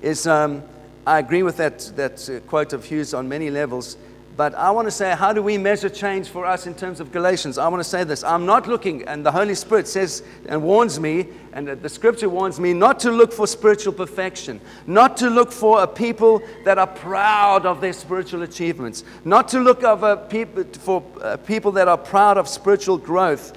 is 0.00 0.26
um, 0.26 0.62
I 1.06 1.18
agree 1.18 1.42
with 1.42 1.56
that, 1.58 1.80
that 1.96 2.28
uh, 2.28 2.40
quote 2.48 2.72
of 2.72 2.84
Hughes 2.84 3.14
on 3.14 3.28
many 3.28 3.50
levels. 3.50 3.96
But 4.34 4.54
I 4.54 4.70
want 4.70 4.86
to 4.86 4.90
say, 4.90 5.14
how 5.14 5.34
do 5.34 5.42
we 5.42 5.58
measure 5.58 5.90
change 5.90 6.28
for 6.28 6.46
us 6.46 6.66
in 6.66 6.74
terms 6.74 7.00
of 7.00 7.12
Galatians? 7.12 7.58
I 7.58 7.68
want 7.68 7.80
to 7.80 7.88
say 7.88 8.02
this. 8.02 8.24
I'm 8.24 8.46
not 8.46 8.66
looking, 8.66 9.06
and 9.06 9.26
the 9.26 9.30
Holy 9.30 9.54
Spirit 9.54 9.86
says 9.86 10.22
and 10.46 10.62
warns 10.62 10.98
me, 10.98 11.28
and 11.52 11.68
the 11.68 11.88
scripture 11.88 12.30
warns 12.30 12.58
me, 12.58 12.72
not 12.72 12.98
to 13.00 13.10
look 13.10 13.30
for 13.30 13.46
spiritual 13.46 13.92
perfection, 13.92 14.58
not 14.86 15.18
to 15.18 15.28
look 15.28 15.52
for 15.52 15.82
a 15.82 15.86
people 15.86 16.42
that 16.64 16.78
are 16.78 16.86
proud 16.86 17.66
of 17.66 17.82
their 17.82 17.92
spiritual 17.92 18.42
achievements, 18.42 19.04
not 19.26 19.48
to 19.48 19.60
look 19.60 19.82
for 19.82 21.02
uh, 21.20 21.36
people 21.36 21.72
that 21.72 21.88
are 21.88 21.98
proud 21.98 22.38
of 22.38 22.48
spiritual 22.48 22.96
growth, 22.96 23.52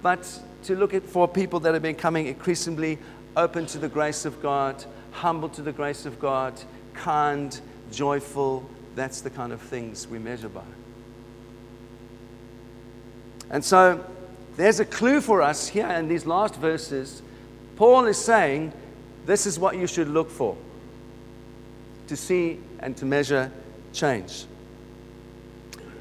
but 0.00 0.40
to 0.62 0.76
look 0.76 0.92
for 1.06 1.26
people 1.26 1.58
that 1.58 1.74
are 1.74 1.80
becoming 1.80 2.26
increasingly 2.26 2.98
open 3.36 3.66
to 3.66 3.78
the 3.78 3.88
grace 3.88 4.24
of 4.24 4.40
God, 4.40 4.84
humble 5.10 5.48
to 5.48 5.62
the 5.62 5.72
grace 5.72 6.06
of 6.06 6.20
God, 6.20 6.54
kind, 6.94 7.60
joyful, 7.90 8.64
that's 8.94 9.20
the 9.20 9.30
kind 9.30 9.52
of 9.52 9.60
things 9.60 10.06
we 10.08 10.18
measure 10.18 10.48
by. 10.48 10.62
And 13.50 13.64
so 13.64 14.04
there's 14.56 14.80
a 14.80 14.84
clue 14.84 15.20
for 15.20 15.42
us 15.42 15.68
here 15.68 15.88
in 15.88 16.08
these 16.08 16.26
last 16.26 16.56
verses. 16.56 17.22
Paul 17.76 18.06
is 18.06 18.18
saying, 18.18 18.72
this 19.26 19.46
is 19.46 19.58
what 19.58 19.76
you 19.76 19.86
should 19.86 20.08
look 20.08 20.30
for 20.30 20.56
to 22.08 22.16
see 22.16 22.58
and 22.80 22.96
to 22.96 23.04
measure 23.04 23.50
change. 23.92 24.44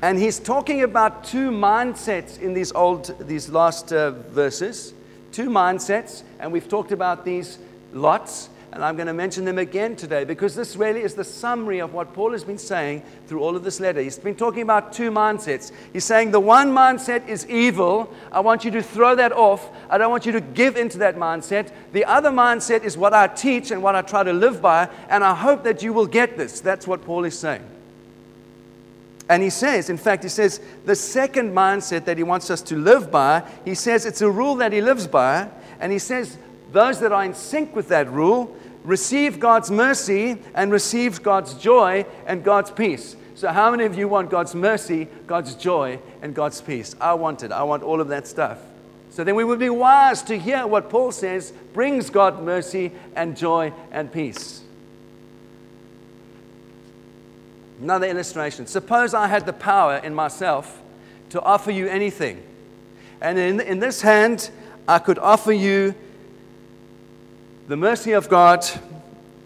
And 0.02 0.18
he's 0.18 0.40
talking 0.40 0.84
about 0.84 1.26
two 1.26 1.52
mindsets 1.52 2.40
in 2.40 2.54
these 2.54 2.72
old, 2.72 3.16
these 3.28 3.50
last 3.50 3.92
uh, 3.92 4.12
verses. 4.12 4.94
Two 5.32 5.50
mindsets, 5.50 6.24
and 6.40 6.52
we've 6.52 6.68
talked 6.68 6.92
about 6.92 7.26
these 7.26 7.60
lots, 7.94 8.50
and 8.72 8.84
I'm 8.84 8.96
going 8.96 9.08
to 9.08 9.14
mention 9.14 9.46
them 9.46 9.58
again 9.58 9.96
today 9.96 10.24
because 10.24 10.54
this 10.54 10.76
really 10.76 11.02
is 11.02 11.16
the 11.16 11.24
summary 11.24 11.80
of 11.80 11.94
what 11.94 12.14
Paul 12.14 12.34
has 12.34 12.44
been 12.44 12.60
saying 12.60 13.02
through 13.26 13.42
all 13.42 13.56
of 13.56 13.64
this 13.64 13.80
letter. 13.80 14.00
He's 14.00 14.20
been 14.20 14.36
talking 14.36 14.62
about 14.62 14.94
two 14.94 15.10
mindsets. 15.10 15.72
He's 15.92 16.06
saying 16.06 16.32
the 16.32 16.40
one 16.40 16.72
mindset 16.72 17.28
is 17.28 17.48
evil. 17.48 18.14
I 18.32 18.42
want 18.42 18.64
you 18.64 18.72
to 18.72 18.84
throw 18.84 19.16
that 19.16 19.32
off. 19.32 19.68
I 19.90 19.98
don't 19.98 20.12
want 20.12 20.28
you 20.28 20.34
to 20.34 20.42
give 20.42 20.78
into 20.78 21.00
that 21.00 21.16
mindset. 21.16 21.72
The 21.94 22.06
other 22.06 22.30
mindset 22.30 22.84
is 22.84 22.96
what 22.96 23.14
I 23.14 23.28
teach 23.28 23.72
and 23.72 23.82
what 23.82 23.96
I 23.96 24.04
try 24.04 24.24
to 24.24 24.34
live 24.34 24.62
by, 24.62 24.88
and 25.10 25.24
I 25.24 25.34
hope 25.34 25.64
that 25.64 25.82
you 25.82 25.92
will 25.92 26.08
get 26.08 26.38
this. 26.38 26.62
That's 26.62 26.86
what 26.86 27.04
Paul 27.04 27.26
is 27.26 27.38
saying. 27.38 27.64
And 29.30 29.44
he 29.44 29.50
says, 29.52 29.90
in 29.90 29.98
fact, 29.98 30.24
he 30.24 30.30
says 30.30 30.60
the 30.86 30.96
second 30.96 31.54
mindset 31.54 32.06
that 32.06 32.18
he 32.18 32.24
wants 32.24 32.50
us 32.50 32.62
to 32.64 32.76
live 32.76 33.12
by, 33.12 33.44
he 33.64 33.76
says 33.76 34.06
it's 34.06 34.22
a 34.22 34.30
rule 34.30 34.56
that 34.56 34.74
he 34.74 34.82
lives 34.82 35.06
by. 35.06 35.50
And 35.80 35.92
he 35.92 36.00
says 36.00 36.38
those 36.72 37.00
that 37.00 37.12
are 37.12 37.24
in 37.24 37.34
sync 37.36 37.76
with 37.76 37.90
that 37.90 38.12
rule 38.12 38.56
receive 38.84 39.40
God's 39.40 39.70
mercy 39.70 40.38
and 40.54 40.72
receive 40.72 41.22
God's 41.22 41.54
joy 41.54 42.06
and 42.26 42.44
God's 42.44 42.72
peace. 42.72 43.16
So, 43.36 43.50
how 43.50 43.72
many 43.72 43.86
of 43.86 43.98
you 43.98 44.08
want 44.08 44.30
God's 44.30 44.54
mercy, 44.54 45.08
God's 45.28 45.56
joy, 45.56 46.00
and 46.22 46.36
God's 46.36 46.62
peace? 46.62 46.96
I 47.00 47.14
want 47.14 47.44
it. 47.44 47.52
I 47.52 47.64
want 47.64 47.84
all 47.84 48.02
of 48.02 48.10
that 48.10 48.28
stuff. 48.28 48.60
So 49.12 49.24
then 49.24 49.36
we 49.36 49.44
would 49.44 49.60
be 49.60 49.70
wise 49.70 50.22
to 50.24 50.38
hear 50.38 50.68
what 50.68 50.90
Paul 50.90 51.12
says 51.12 51.52
brings 51.74 52.10
God 52.10 52.44
mercy 52.44 52.92
and 53.16 53.36
joy 53.36 53.74
and 53.92 54.12
peace. 54.12 54.62
Another 57.82 58.08
illustration. 58.08 58.68
Suppose 58.68 59.14
I 59.14 59.28
had 59.28 59.46
the 59.46 59.54
power 59.54 59.98
in 59.98 60.14
myself 60.14 60.82
to 61.30 61.42
offer 61.42 61.72
you 61.72 61.88
anything. 61.88 62.44
And 63.22 63.38
in, 63.38 63.60
in 63.60 63.80
this 63.80 64.02
hand, 64.02 64.52
I 64.88 65.00
could 65.00 65.18
offer 65.18 65.52
you 65.52 65.96
the 67.70 67.78
mercy 67.78 68.14
of 68.14 68.28
God 68.28 68.66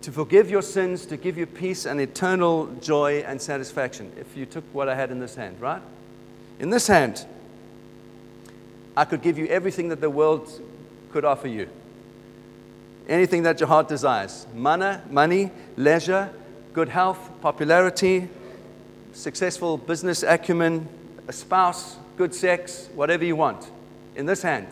to 0.02 0.10
forgive 0.10 0.50
your 0.50 0.62
sins, 0.62 1.06
to 1.08 1.18
give 1.18 1.38
you 1.38 1.46
peace 1.46 1.86
and 1.86 2.00
eternal 2.00 2.68
joy 2.80 3.22
and 3.28 3.42
satisfaction. 3.42 4.14
If 4.18 4.38
you 4.38 4.46
took 4.46 4.64
what 4.72 4.88
I 4.88 4.96
had 4.96 5.12
in 5.12 5.20
this 5.20 5.36
hand, 5.36 5.60
right? 5.60 5.82
In 6.58 6.70
this 6.70 6.88
hand, 6.88 7.26
I 8.96 9.04
could 9.04 9.22
give 9.22 9.38
you 9.38 9.48
everything 9.48 9.90
that 9.90 10.00
the 10.00 10.10
world 10.10 10.50
could 11.12 11.26
offer 11.26 11.50
you. 11.50 11.68
Anything 13.10 13.44
that 13.44 13.60
your 13.60 13.68
heart 13.68 13.90
desires 13.90 14.48
money, 14.56 15.02
money, 15.10 15.52
leisure, 15.76 16.30
good 16.72 16.88
health, 16.88 17.30
popularity, 17.42 18.30
successful 19.12 19.78
business 19.78 20.24
acumen, 20.24 20.88
a 21.28 21.34
spouse, 21.34 21.98
good 22.16 22.34
sex, 22.34 22.88
whatever 22.96 23.26
you 23.26 23.36
want, 23.36 23.70
in 24.16 24.26
this 24.26 24.44
hand. 24.44 24.68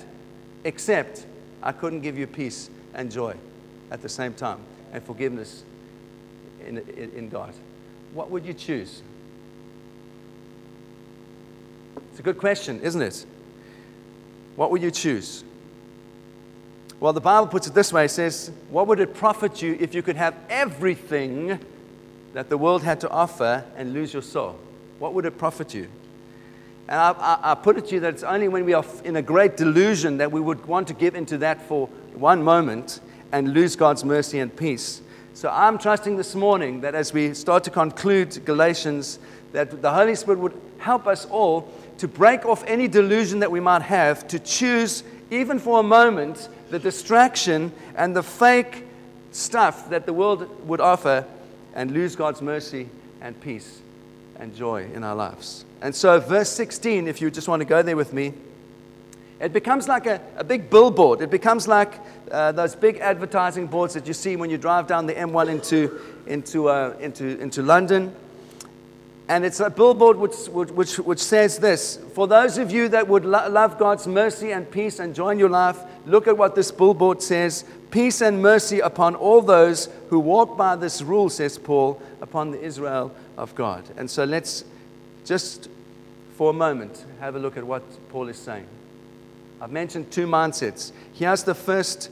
Except 0.64 1.26
I 1.62 1.74
couldn't 1.74 2.00
give 2.00 2.18
you 2.18 2.28
peace 2.28 2.70
and 2.94 3.12
joy 3.12 3.36
at 3.90 4.02
the 4.02 4.10
same 4.10 4.34
time 4.34 4.60
and 4.94 5.04
forgiveness 5.04 5.64
in, 6.66 6.78
in, 6.78 7.12
in 7.12 7.30
God. 7.30 7.54
What 8.14 8.30
would 8.30 8.46
you 8.46 8.54
choose? 8.54 9.02
It's 12.12 12.20
a 12.20 12.24
good 12.24 12.38
question, 12.38 12.80
isn't 12.82 13.02
it? 13.02 13.26
What 14.56 14.72
would 14.72 14.82
you 14.82 14.92
choose? 14.92 15.44
Well, 17.00 17.14
the 17.14 17.22
Bible 17.22 17.48
puts 17.48 17.68
it 17.68 17.74
this 17.74 17.92
way 17.92 18.06
it 18.06 18.10
says, 18.10 18.52
What 18.70 18.88
would 18.88 19.00
it 19.00 19.14
profit 19.14 19.62
you 19.62 19.78
if 19.80 19.96
you 19.96 20.04
could 20.04 20.18
have 20.18 20.36
everything 20.50 21.60
that 22.34 22.50
the 22.50 22.58
world 22.58 22.84
had 22.84 23.02
to 23.02 23.10
offer 23.10 23.66
and 23.76 23.94
lose 23.94 24.14
your 24.14 24.22
soul? 24.22 24.60
What 25.00 25.14
would 25.14 25.26
it 25.26 25.38
profit 25.38 25.74
you? 25.74 25.88
And 26.88 27.00
I, 27.00 27.12
I, 27.12 27.52
I, 27.52 27.56
put 27.56 27.78
it 27.78 27.88
to 27.88 27.96
you 27.96 28.02
that 28.02 28.16
it's 28.16 28.24
only 28.24 28.50
when 28.50 28.66
we 28.66 28.74
are 28.74 28.86
in 29.04 29.16
a 29.16 29.22
great 29.22 29.56
delusion 29.56 30.18
that 30.18 30.32
we 30.32 30.42
would 30.42 30.66
want 30.66 30.90
to 30.90 30.94
give 30.94 31.16
into 31.16 31.38
that 31.40 31.62
for 31.62 31.90
one 32.16 32.44
moment 32.44 33.00
and 33.32 33.54
lose 33.54 33.76
God's 33.76 34.04
mercy 34.04 34.40
and 34.40 34.56
peace. 34.56 35.02
So 35.34 35.50
I'm 35.50 35.78
trusting 35.78 36.18
this 36.18 36.36
morning 36.36 36.82
that 36.82 36.96
as 36.96 37.14
we 37.14 37.34
start 37.34 37.64
to 37.64 37.70
conclude 37.70 38.44
Galatians, 38.46 39.20
that 39.54 39.82
the 39.82 39.92
Holy 39.92 40.16
Spirit 40.16 40.40
would 40.40 40.60
help 40.78 41.08
us 41.08 41.26
all 41.26 41.72
to 41.98 42.08
break 42.08 42.46
off 42.46 42.64
any 42.68 42.88
delusion 42.88 43.40
that 43.40 43.52
we 43.52 43.60
might 43.60 43.82
have, 43.82 44.28
to 44.28 44.40
choose, 44.40 45.04
even 45.30 45.60
for 45.60 45.80
a 45.80 45.84
moment, 45.84 46.50
the 46.70 46.80
distraction 46.80 47.72
and 47.96 48.16
the 48.16 48.24
fake 48.24 48.86
stuff 49.32 49.90
that 49.90 50.06
the 50.06 50.14
world 50.14 50.68
would 50.68 50.82
offer 50.82 51.26
and 51.74 51.92
lose 51.92 52.16
God's 52.16 52.42
mercy 52.42 52.90
and 53.22 53.40
peace 53.40 53.82
and 54.40 54.56
joy 54.56 54.86
in 54.94 55.04
our 55.04 55.16
lives. 55.16 55.64
And 55.82 55.96
so, 55.96 56.20
verse 56.20 56.50
16, 56.50 57.08
if 57.08 57.22
you 57.22 57.32
just 57.32 57.48
want 57.48 57.62
to 57.62 57.66
go 57.66 57.82
there 57.82 57.96
with 57.96 58.14
me, 58.14 58.34
it 59.42 59.54
becomes 59.54 59.88
like 59.88 60.06
a, 60.06 60.22
a 60.38 60.44
big 60.44 60.70
billboard. 60.70 61.22
It 61.22 61.32
becomes 61.32 61.68
like 61.68 62.00
uh, 62.32 62.52
those 62.52 62.76
big 62.76 62.98
advertising 62.98 63.68
boards 63.68 63.96
that 63.96 64.06
you 64.06 64.14
see 64.14 64.36
when 64.36 64.50
you 64.50 64.58
drive 64.58 64.86
down 64.86 65.08
the 65.08 65.14
M1 65.14 65.50
into, 65.50 66.00
into, 66.28 66.70
uh, 66.70 66.96
into, 67.00 67.40
into 67.40 67.64
London. 67.64 68.16
And 69.28 69.44
it's 69.44 69.60
a 69.60 69.70
billboard 69.70 70.18
which, 70.18 70.36
which, 70.48 71.00
which 71.00 71.20
says 71.20 71.58
this 71.58 71.98
For 72.14 72.28
those 72.28 72.58
of 72.58 72.70
you 72.70 72.90
that 72.90 73.08
would 73.08 73.26
lo- 73.26 73.50
love 73.50 73.80
God's 73.80 74.06
mercy 74.06 74.52
and 74.52 74.70
peace 74.70 75.00
and 75.00 75.16
join 75.16 75.40
your 75.40 75.50
life, 75.50 75.80
look 76.06 76.28
at 76.28 76.38
what 76.38 76.54
this 76.54 76.72
billboard 76.72 77.22
says 77.22 77.66
Peace 77.92 78.22
and 78.22 78.42
mercy 78.42 78.80
upon 78.80 79.16
all 79.16 79.42
those 79.42 79.90
who 80.10 80.20
walk 80.20 80.56
by 80.56 80.76
this 80.76 81.02
rule, 81.02 81.30
says 81.30 81.58
Paul, 81.58 82.02
upon 82.22 82.52
the 82.52 82.62
Israel 82.62 83.14
of 83.38 83.54
God. 83.56 83.84
And 83.98 84.10
so 84.10 84.24
let's 84.24 84.64
just 85.26 85.68
for 86.36 86.52
a 86.52 86.54
moment 86.54 87.06
have 87.20 87.36
a 87.36 87.40
look 87.40 87.58
at 87.58 87.66
what 87.66 87.84
Paul 88.10 88.30
is 88.30 88.38
saying. 88.38 88.66
I've 89.62 89.72
mentioned 89.72 90.10
two 90.10 90.26
mindsets. 90.26 90.92
Here's 91.14 91.44
the 91.44 91.54
first 91.54 92.10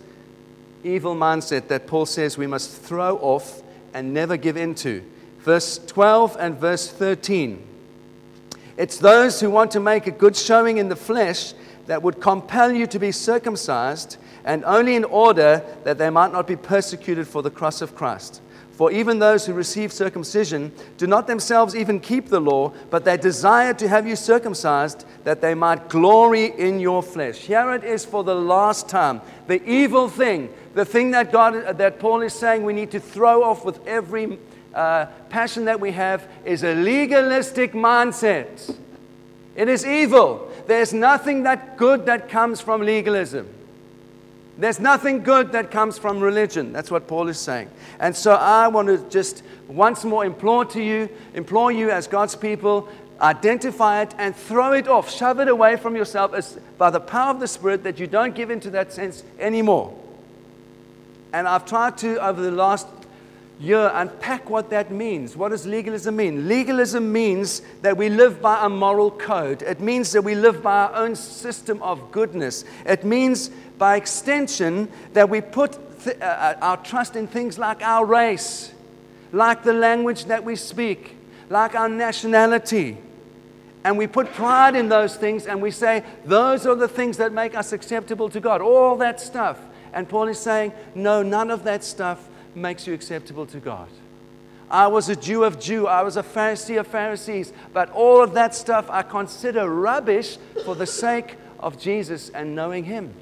evil 0.83 1.15
mindset 1.15 1.67
that 1.69 1.87
Paul 1.87 2.05
says 2.05 2.37
we 2.37 2.45
must 2.45 2.69
throw 2.69 3.17
off 3.17 3.63
and 3.91 4.13
never 4.13 4.37
give 4.37 4.55
into. 4.55 5.03
Verse 5.39 5.79
12 5.79 6.37
and 6.39 6.59
verse 6.59 6.87
13. 6.87 7.65
It's 8.77 8.97
those 8.97 9.39
who 9.39 9.49
want 9.49 9.71
to 9.71 9.79
make 9.79 10.05
a 10.05 10.11
good 10.11 10.35
showing 10.35 10.77
in 10.77 10.89
the 10.89 10.95
flesh 10.95 11.55
that 11.87 12.03
would 12.03 12.21
compel 12.21 12.71
you 12.71 12.85
to 12.85 12.99
be 12.99 13.11
circumcised 13.11 14.17
and 14.45 14.63
only 14.63 14.95
in 14.95 15.03
order 15.03 15.63
that 15.85 15.97
they 15.97 16.11
might 16.11 16.31
not 16.31 16.45
be 16.45 16.55
persecuted 16.55 17.27
for 17.27 17.41
the 17.41 17.49
cross 17.49 17.81
of 17.81 17.95
Christ. 17.95 18.43
For 18.79 18.93
even 18.93 19.19
those 19.19 19.45
who 19.45 19.51
receive 19.51 19.91
circumcision 19.91 20.71
do 20.95 21.05
not 21.05 21.27
themselves 21.27 21.75
even 21.75 21.99
keep 21.99 22.29
the 22.29 22.39
law, 22.39 22.71
but 22.89 23.03
they 23.03 23.17
desire 23.17 23.73
to 23.73 23.89
have 23.89 24.07
you 24.07 24.15
circumcised 24.15 25.03
that 25.25 25.41
they 25.41 25.53
might 25.53 25.89
glory 25.89 26.57
in 26.57 26.79
your 26.79 27.03
flesh. 27.03 27.39
Here 27.39 27.73
it 27.73 27.83
is 27.83 28.05
for 28.05 28.23
the 28.23 28.35
last 28.35 28.87
time. 28.87 29.19
The 29.47 29.61
evil 29.69 30.07
thing, 30.07 30.47
the 30.75 30.85
thing 30.85 31.11
that 31.11 31.29
God 31.29 31.77
that 31.77 31.99
Paul 31.99 32.21
is 32.21 32.31
saying 32.31 32.63
we 32.63 32.71
need 32.71 32.91
to 32.91 33.01
throw 33.01 33.43
off 33.43 33.65
with 33.65 33.85
every 33.85 34.39
uh, 34.73 35.07
passion 35.27 35.65
that 35.65 35.81
we 35.81 35.91
have 35.91 36.25
is 36.45 36.63
a 36.63 36.73
legalistic 36.73 37.73
mindset. 37.73 38.77
It 39.57 39.67
is 39.67 39.85
evil. 39.85 40.49
There's 40.67 40.93
nothing 40.93 41.43
that 41.43 41.75
good 41.75 42.05
that 42.05 42.29
comes 42.29 42.61
from 42.61 42.83
legalism. 42.83 43.58
There's 44.59 44.81
nothing 44.81 45.23
good 45.23 45.53
that 45.53 45.71
comes 45.71 45.97
from 45.97 46.19
religion. 46.19 46.73
That's 46.73 46.91
what 46.91 47.07
Paul 47.07 47.29
is 47.29 47.39
saying. 47.39 47.69
And 47.97 48.13
so 48.13 48.33
I 48.33 48.67
want 48.67 48.89
to 48.89 48.97
just 49.09 49.41
once 49.69 50.03
more 50.03 50.25
implore 50.25 50.65
to 50.65 50.83
you, 50.83 51.07
implore 51.33 51.71
you 51.71 51.91
as 51.91 52.07
God's 52.07 52.35
people, 52.35 52.89
identify 53.21 54.01
it 54.01 54.13
and 54.17 54.35
throw 54.35 54.73
it 54.73 54.89
off, 54.89 55.09
shove 55.09 55.39
it 55.39 55.47
away 55.47 55.77
from 55.77 55.95
yourself 55.95 56.33
as, 56.33 56.59
by 56.77 56.89
the 56.89 56.99
power 56.99 57.31
of 57.31 57.39
the 57.39 57.47
Spirit 57.47 57.83
that 57.83 57.99
you 57.99 58.07
don't 58.07 58.35
give 58.35 58.51
into 58.51 58.69
that 58.71 58.91
sense 58.91 59.23
anymore. 59.39 59.97
And 61.31 61.47
I've 61.47 61.65
tried 61.65 61.97
to, 61.99 62.21
over 62.21 62.41
the 62.41 62.51
last 62.51 62.85
year, 63.59 63.91
unpack 63.93 64.49
what 64.49 64.69
that 64.69 64.89
means. 64.89 65.35
What 65.35 65.49
does 65.49 65.65
legalism 65.65 66.15
mean? 66.15 66.47
Legalism 66.47 67.11
means 67.11 67.61
that 67.81 67.97
we 67.97 68.09
live 68.09 68.41
by 68.41 68.65
a 68.65 68.69
moral 68.69 69.11
code, 69.11 69.61
it 69.61 69.81
means 69.81 70.11
that 70.13 70.21
we 70.21 70.33
live 70.33 70.63
by 70.63 70.83
our 70.83 70.95
own 70.95 71.15
system 71.15 71.81
of 71.83 72.11
goodness. 72.11 72.63
It 72.85 73.03
means 73.03 73.51
by 73.77 73.95
extension, 73.95 74.89
that 75.13 75.29
we 75.29 75.41
put 75.41 75.77
th- 76.03 76.17
uh, 76.21 76.25
uh, 76.25 76.55
our 76.61 76.77
trust 76.77 77.15
in 77.15 77.27
things 77.27 77.57
like 77.57 77.81
our 77.81 78.05
race, 78.05 78.71
like 79.31 79.63
the 79.63 79.73
language 79.73 80.25
that 80.25 80.43
we 80.43 80.55
speak, 80.55 81.15
like 81.49 81.75
our 81.75 81.89
nationality. 81.89 82.97
And 83.83 83.97
we 83.97 84.07
put 84.07 84.33
pride 84.33 84.75
in 84.75 84.89
those 84.89 85.15
things 85.15 85.47
and 85.47 85.61
we 85.61 85.71
say, 85.71 86.03
those 86.25 86.65
are 86.65 86.75
the 86.75 86.87
things 86.87 87.17
that 87.17 87.31
make 87.31 87.55
us 87.55 87.71
acceptable 87.71 88.29
to 88.29 88.39
God. 88.39 88.61
All 88.61 88.97
that 88.97 89.21
stuff. 89.21 89.57
And 89.93 90.07
Paul 90.07 90.27
is 90.27 90.37
saying, 90.37 90.73
no, 90.93 91.23
none 91.23 91.49
of 91.49 91.63
that 91.63 91.83
stuff 91.83 92.29
makes 92.55 92.87
you 92.87 92.93
acceptable 92.93 93.45
to 93.47 93.59
God. 93.59 93.87
I 94.69 94.87
was 94.87 95.09
a 95.09 95.15
Jew 95.15 95.43
of 95.43 95.59
Jew. 95.59 95.87
I 95.87 96.03
was 96.03 96.17
a 96.17 96.23
Pharisee 96.23 96.79
of 96.79 96.87
Pharisees. 96.87 97.53
But 97.73 97.91
all 97.91 98.21
of 98.21 98.33
that 98.33 98.53
stuff 98.53 98.89
I 98.89 99.01
consider 99.01 99.69
rubbish 99.69 100.37
for 100.63 100.75
the 100.75 100.85
sake 100.85 101.37
of 101.59 101.79
Jesus 101.79 102.29
and 102.29 102.55
knowing 102.55 102.83
Him. 102.83 103.13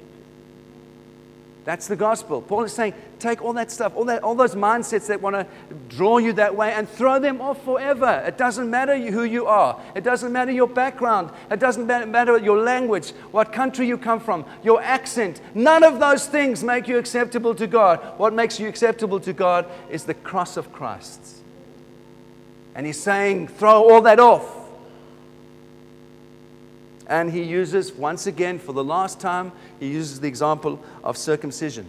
That's 1.68 1.86
the 1.86 1.96
gospel. 1.96 2.40
Paul 2.40 2.64
is 2.64 2.72
saying, 2.72 2.94
take 3.18 3.42
all 3.42 3.52
that 3.52 3.70
stuff, 3.70 3.94
all, 3.94 4.06
that, 4.06 4.22
all 4.22 4.34
those 4.34 4.54
mindsets 4.54 5.06
that 5.08 5.20
want 5.20 5.36
to 5.36 5.46
draw 5.90 6.16
you 6.16 6.32
that 6.32 6.56
way, 6.56 6.72
and 6.72 6.88
throw 6.88 7.18
them 7.18 7.42
off 7.42 7.62
forever. 7.62 8.24
It 8.26 8.38
doesn't 8.38 8.70
matter 8.70 8.96
who 8.96 9.24
you 9.24 9.44
are, 9.44 9.78
it 9.94 10.02
doesn't 10.02 10.32
matter 10.32 10.50
your 10.50 10.66
background, 10.66 11.30
it 11.50 11.60
doesn't 11.60 11.86
matter 11.86 12.38
your 12.38 12.58
language, 12.58 13.10
what 13.32 13.52
country 13.52 13.86
you 13.86 13.98
come 13.98 14.18
from, 14.18 14.46
your 14.64 14.80
accent. 14.80 15.42
None 15.54 15.84
of 15.84 16.00
those 16.00 16.26
things 16.26 16.64
make 16.64 16.88
you 16.88 16.96
acceptable 16.96 17.54
to 17.56 17.66
God. 17.66 17.98
What 18.16 18.32
makes 18.32 18.58
you 18.58 18.66
acceptable 18.66 19.20
to 19.20 19.34
God 19.34 19.66
is 19.90 20.04
the 20.04 20.14
cross 20.14 20.56
of 20.56 20.72
Christ. 20.72 21.20
And 22.74 22.86
he's 22.86 22.98
saying, 22.98 23.48
throw 23.48 23.90
all 23.90 24.00
that 24.00 24.18
off. 24.18 24.57
And 27.08 27.32
he 27.32 27.42
uses, 27.42 27.92
once 27.92 28.26
again, 28.26 28.58
for 28.58 28.72
the 28.72 28.84
last 28.84 29.18
time, 29.18 29.52
he 29.80 29.88
uses 29.88 30.20
the 30.20 30.28
example 30.28 30.78
of 31.02 31.16
circumcision, 31.16 31.86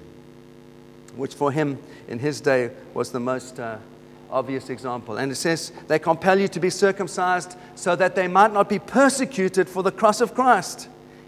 which 1.15 1.33
for 1.33 1.51
him 1.51 1.77
in 2.07 2.19
his 2.19 2.39
day 2.39 2.71
was 2.93 3.11
the 3.11 3.19
most 3.19 3.59
uh, 3.59 3.77
obvious 4.31 4.69
example. 4.69 5.17
And 5.17 5.31
it 5.31 5.35
says, 5.35 5.73
They 5.88 5.99
compel 5.99 6.39
you 6.39 6.47
to 6.47 6.59
be 6.59 6.69
circumcised 6.69 7.57
so 7.75 7.95
that 7.97 8.15
they 8.15 8.27
might 8.27 8.53
not 8.53 8.69
be 8.69 8.79
persecuted 8.79 9.67
for 9.67 9.83
the 9.83 9.91
cross 9.91 10.21
of 10.21 10.33
Christ. 10.33 10.88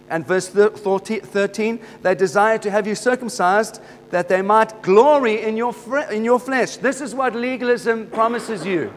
And 0.10 0.28
verse 0.28 0.50
13, 0.50 1.80
they 2.02 2.16
desire 2.16 2.58
to 2.58 2.72
have 2.72 2.86
you 2.86 2.96
circumcised 2.96 3.82
that 4.10 4.28
they 4.28 4.42
might 4.42 4.82
glory 4.82 5.42
in 5.42 5.56
your, 5.56 5.74
in 6.12 6.26
your 6.26 6.40
flesh. 6.40 6.78
This 6.78 7.00
is 7.00 7.16
what 7.16 7.34
legalism 7.34 8.08
promises 8.08 8.66
you. 8.66 8.94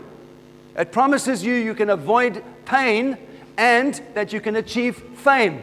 It 0.76 0.90
promises 0.90 1.44
you 1.44 1.54
you 1.54 1.74
can 1.74 1.90
avoid 1.90 2.42
pain 2.64 3.16
and 3.56 4.00
that 4.14 4.32
you 4.32 4.40
can 4.40 4.56
achieve 4.56 4.96
fame. 5.16 5.62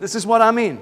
This 0.00 0.14
is 0.14 0.26
what 0.26 0.42
I 0.42 0.50
mean. 0.50 0.80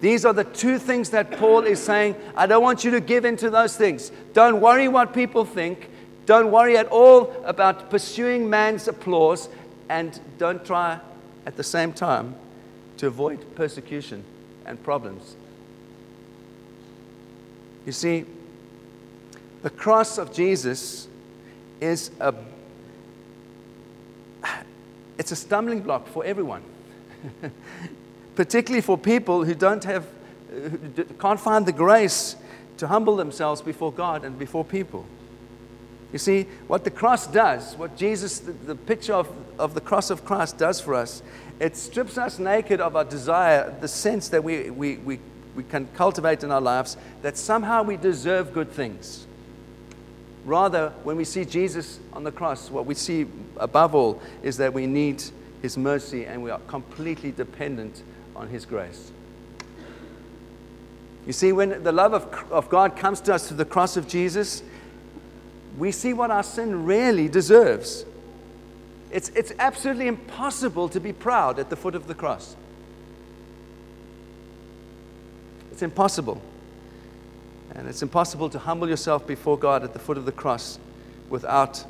These 0.00 0.24
are 0.24 0.32
the 0.32 0.44
two 0.44 0.78
things 0.78 1.10
that 1.10 1.32
Paul 1.32 1.64
is 1.64 1.82
saying. 1.82 2.16
I 2.36 2.46
don't 2.46 2.62
want 2.62 2.84
you 2.84 2.90
to 2.92 3.00
give 3.00 3.24
in 3.24 3.36
to 3.38 3.50
those 3.50 3.76
things. 3.76 4.12
Don't 4.34 4.60
worry 4.60 4.88
what 4.88 5.14
people 5.14 5.44
think. 5.44 5.88
Don't 6.26 6.50
worry 6.50 6.76
at 6.76 6.86
all 6.88 7.32
about 7.44 7.88
pursuing 7.88 8.50
man's 8.50 8.88
applause. 8.88 9.48
And 9.88 10.18
don't 10.38 10.64
try 10.64 11.00
at 11.46 11.56
the 11.56 11.62
same 11.62 11.92
time 11.92 12.34
to 12.98 13.06
avoid 13.06 13.54
persecution 13.54 14.24
and 14.66 14.82
problems. 14.82 15.36
You 17.86 17.92
see, 17.92 18.26
the 19.62 19.70
cross 19.70 20.18
of 20.18 20.32
Jesus 20.32 21.08
is 21.80 22.10
a 22.20 22.34
it's 25.18 25.32
a 25.32 25.36
stumbling 25.36 25.80
block 25.80 26.06
for 26.08 26.24
everyone, 26.24 26.62
particularly 28.34 28.82
for 28.82 28.96
people 28.96 29.44
who 29.44 29.54
don't 29.54 29.84
have, 29.84 30.06
who 30.50 31.04
can't 31.18 31.40
find 31.40 31.66
the 31.66 31.72
grace 31.72 32.36
to 32.78 32.86
humble 32.86 33.16
themselves 33.16 33.62
before 33.62 33.92
God 33.92 34.24
and 34.24 34.38
before 34.38 34.64
people. 34.64 35.06
You 36.12 36.18
see, 36.18 36.44
what 36.66 36.84
the 36.84 36.90
cross 36.90 37.26
does, 37.26 37.76
what 37.76 37.96
Jesus, 37.96 38.38
the, 38.38 38.52
the 38.52 38.74
picture 38.74 39.14
of, 39.14 39.28
of 39.58 39.74
the 39.74 39.80
cross 39.80 40.10
of 40.10 40.24
Christ 40.24 40.56
does 40.56 40.80
for 40.80 40.94
us, 40.94 41.22
it 41.58 41.76
strips 41.76 42.16
us 42.16 42.38
naked 42.38 42.80
of 42.80 42.96
our 42.96 43.04
desire, 43.04 43.74
the 43.80 43.88
sense 43.88 44.28
that 44.28 44.44
we, 44.44 44.70
we, 44.70 44.96
we, 44.98 45.18
we 45.54 45.64
can 45.64 45.88
cultivate 45.94 46.44
in 46.44 46.52
our 46.52 46.60
lives 46.60 46.96
that 47.22 47.36
somehow 47.36 47.82
we 47.82 47.96
deserve 47.96 48.52
good 48.52 48.70
things. 48.70 49.25
Rather, 50.46 50.90
when 51.02 51.16
we 51.16 51.24
see 51.24 51.44
Jesus 51.44 51.98
on 52.12 52.22
the 52.22 52.30
cross, 52.30 52.70
what 52.70 52.86
we 52.86 52.94
see 52.94 53.26
above 53.56 53.96
all 53.96 54.22
is 54.44 54.56
that 54.58 54.72
we 54.72 54.86
need 54.86 55.20
His 55.60 55.76
mercy 55.76 56.24
and 56.24 56.40
we 56.40 56.50
are 56.50 56.60
completely 56.68 57.32
dependent 57.32 58.04
on 58.36 58.48
His 58.48 58.64
grace. 58.64 59.10
You 61.26 61.32
see, 61.32 61.50
when 61.50 61.82
the 61.82 61.90
love 61.90 62.14
of, 62.14 62.52
of 62.52 62.68
God 62.68 62.96
comes 62.96 63.20
to 63.22 63.34
us 63.34 63.48
through 63.48 63.56
the 63.56 63.64
cross 63.64 63.96
of 63.96 64.06
Jesus, 64.06 64.62
we 65.76 65.90
see 65.90 66.12
what 66.12 66.30
our 66.30 66.44
sin 66.44 66.84
really 66.84 67.28
deserves. 67.28 68.04
It's, 69.10 69.30
it's 69.30 69.52
absolutely 69.58 70.06
impossible 70.06 70.88
to 70.90 71.00
be 71.00 71.12
proud 71.12 71.58
at 71.58 71.70
the 71.70 71.76
foot 71.76 71.96
of 71.96 72.06
the 72.06 72.14
cross. 72.14 72.54
It's 75.72 75.82
impossible. 75.82 76.40
And 77.74 77.88
it's 77.88 78.02
impossible 78.02 78.48
to 78.50 78.58
humble 78.58 78.88
yourself 78.88 79.26
before 79.26 79.58
God 79.58 79.84
at 79.84 79.92
the 79.92 79.98
foot 79.98 80.16
of 80.16 80.24
the 80.24 80.32
cross 80.32 80.78
without 81.28 81.84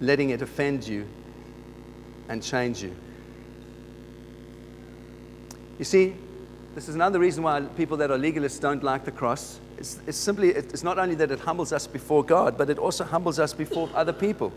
letting 0.00 0.30
it 0.30 0.42
offend 0.42 0.86
you 0.86 1.06
and 2.28 2.42
change 2.42 2.82
you. 2.82 2.94
You 5.78 5.84
see, 5.84 6.14
this 6.74 6.88
is 6.88 6.94
another 6.94 7.18
reason 7.18 7.42
why 7.42 7.60
people 7.60 7.96
that 7.98 8.10
are 8.10 8.18
legalists 8.18 8.60
don't 8.60 8.82
like 8.82 9.04
the 9.04 9.10
cross. 9.10 9.60
It's, 9.78 10.00
it's 10.06 10.16
simply, 10.16 10.50
it's 10.50 10.82
not 10.82 10.98
only 10.98 11.14
that 11.16 11.30
it 11.30 11.40
humbles 11.40 11.72
us 11.72 11.86
before 11.86 12.24
God, 12.24 12.56
but 12.56 12.70
it 12.70 12.78
also 12.78 13.04
humbles 13.04 13.38
us 13.38 13.52
before 13.52 13.88
other 13.94 14.12
people. 14.12 14.52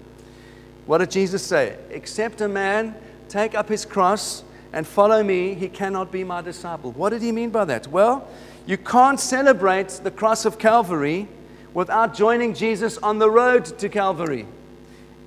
What 0.85 0.99
did 0.99 1.11
Jesus 1.11 1.43
say? 1.43 1.77
Except 1.89 2.41
a 2.41 2.47
man 2.47 2.95
take 3.27 3.53
up 3.53 3.69
his 3.69 3.85
cross 3.85 4.43
and 4.73 4.87
follow 4.87 5.23
me, 5.23 5.53
he 5.55 5.67
cannot 5.67 6.11
be 6.11 6.23
my 6.23 6.41
disciple. 6.41 6.91
What 6.91 7.09
did 7.09 7.21
he 7.21 7.31
mean 7.31 7.49
by 7.49 7.65
that? 7.65 7.87
Well, 7.87 8.27
you 8.69 8.77
can't 8.77 9.19
celebrate 9.19 9.89
the 10.03 10.11
cross 10.11 10.45
of 10.45 10.59
Calvary 10.59 11.27
without 11.73 12.13
joining 12.13 12.53
Jesus 12.53 12.99
on 12.99 13.17
the 13.17 13.27
road 13.27 13.65
to 13.65 13.89
Calvary. 13.89 14.45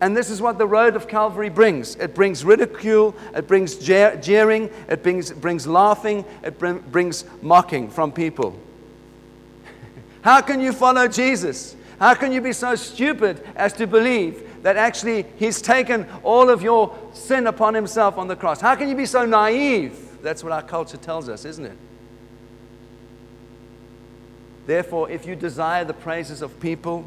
And 0.01 0.17
this 0.17 0.31
is 0.31 0.41
what 0.41 0.59
the 0.59 0.67
road 0.67 0.95
of 0.95 1.09
Calvary 1.09 1.49
brings 1.49 1.97
it 1.97 2.15
brings 2.15 2.45
ridicule, 2.45 3.17
it 3.35 3.49
brings 3.49 3.75
jeering, 3.75 4.71
it 4.89 5.03
brings, 5.03 5.33
brings 5.33 5.67
laughing, 5.67 6.25
it 6.45 6.57
bring, 6.57 6.79
brings 6.79 7.25
mocking 7.43 7.91
from 7.91 8.13
people. 8.13 8.57
How 10.23 10.41
can 10.41 10.61
you 10.61 10.73
follow 10.73 11.09
Jesus? 11.09 11.75
How 11.99 12.15
can 12.15 12.31
you 12.31 12.41
be 12.41 12.53
so 12.53 12.77
stupid 12.77 13.45
as 13.57 13.73
to 13.73 13.89
believe 13.89 14.63
that 14.63 14.77
actually 14.77 15.27
He's 15.37 15.61
taken 15.61 16.07
all 16.23 16.49
of 16.49 16.63
your 16.63 16.97
sin 17.13 17.49
upon 17.49 17.75
Himself 17.75 18.19
on 18.19 18.29
the 18.29 18.37
cross? 18.37 18.61
How 18.61 18.77
can 18.77 18.89
you 18.89 18.95
be 18.95 19.07
so 19.07 19.27
naive? 19.27 19.99
That's 20.23 20.45
what 20.45 20.53
our 20.53 20.63
culture 20.63 20.97
tells 20.97 21.29
us, 21.29 21.45
isn't 21.45 21.65
it? 21.65 21.77
Therefore, 24.67 25.11
if 25.11 25.27
you 25.27 25.35
desire 25.35 25.85
the 25.85 25.95
praises 25.95 26.43
of 26.43 26.59
people, 26.61 27.05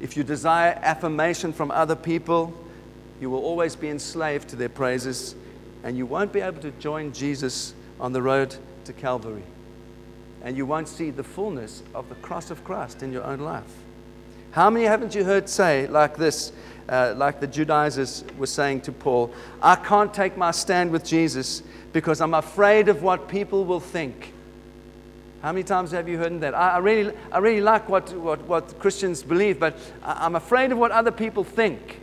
if 0.00 0.16
you 0.16 0.24
desire 0.24 0.78
affirmation 0.82 1.52
from 1.52 1.70
other 1.70 1.94
people, 1.94 2.52
you 3.20 3.30
will 3.30 3.44
always 3.44 3.76
be 3.76 3.88
enslaved 3.88 4.48
to 4.48 4.56
their 4.56 4.68
praises 4.68 5.36
and 5.84 5.96
you 5.96 6.06
won't 6.06 6.32
be 6.32 6.40
able 6.40 6.60
to 6.62 6.70
join 6.72 7.12
Jesus 7.12 7.74
on 8.00 8.12
the 8.12 8.22
road 8.22 8.54
to 8.84 8.92
Calvary. 8.92 9.44
And 10.42 10.56
you 10.56 10.66
won't 10.66 10.88
see 10.88 11.10
the 11.10 11.22
fullness 11.22 11.82
of 11.94 12.08
the 12.08 12.14
cross 12.16 12.50
of 12.50 12.64
Christ 12.64 13.02
in 13.02 13.12
your 13.12 13.24
own 13.24 13.40
life. 13.40 13.72
How 14.52 14.68
many 14.70 14.84
haven't 14.84 15.14
you 15.14 15.24
heard 15.24 15.48
say, 15.48 15.86
like 15.86 16.16
this, 16.16 16.52
uh, 16.88 17.14
like 17.16 17.40
the 17.40 17.46
Judaizers 17.46 18.24
were 18.36 18.46
saying 18.46 18.82
to 18.82 18.92
Paul, 18.92 19.32
I 19.62 19.76
can't 19.76 20.12
take 20.12 20.36
my 20.36 20.50
stand 20.50 20.90
with 20.90 21.04
Jesus 21.04 21.62
because 21.92 22.20
I'm 22.20 22.34
afraid 22.34 22.88
of 22.88 23.02
what 23.02 23.28
people 23.28 23.64
will 23.64 23.80
think. 23.80 24.32
How 25.42 25.50
many 25.50 25.64
times 25.64 25.90
have 25.90 26.08
you 26.08 26.18
heard 26.18 26.40
that? 26.40 26.54
I, 26.54 26.70
I, 26.70 26.78
really, 26.78 27.12
I 27.32 27.38
really 27.38 27.60
like 27.60 27.88
what, 27.88 28.12
what, 28.14 28.40
what 28.42 28.78
Christians 28.78 29.24
believe, 29.24 29.58
but 29.58 29.76
I, 30.00 30.24
I'm 30.24 30.36
afraid 30.36 30.70
of 30.70 30.78
what 30.78 30.92
other 30.92 31.10
people 31.10 31.42
think. 31.42 31.98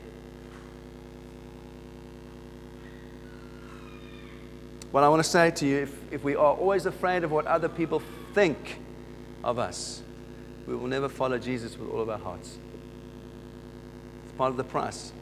What 4.91 5.05
I 5.05 5.09
want 5.09 5.23
to 5.23 5.29
say 5.29 5.51
to 5.51 5.65
you 5.65 5.77
if, 5.77 6.13
if 6.13 6.23
we 6.23 6.35
are 6.35 6.53
always 6.53 6.85
afraid 6.85 7.23
of 7.23 7.31
what 7.31 7.47
other 7.47 7.69
people 7.69 8.01
think 8.33 8.79
of 9.41 9.57
us, 9.57 10.01
we 10.67 10.75
will 10.75 10.87
never 10.87 11.07
follow 11.07 11.37
Jesus 11.37 11.77
with 11.77 11.89
all 11.89 12.01
of 12.01 12.09
our 12.09 12.17
hearts. 12.17 12.57
It's 14.25 14.33
part 14.37 14.51
of 14.51 14.57
the 14.57 14.65
price. 14.65 15.13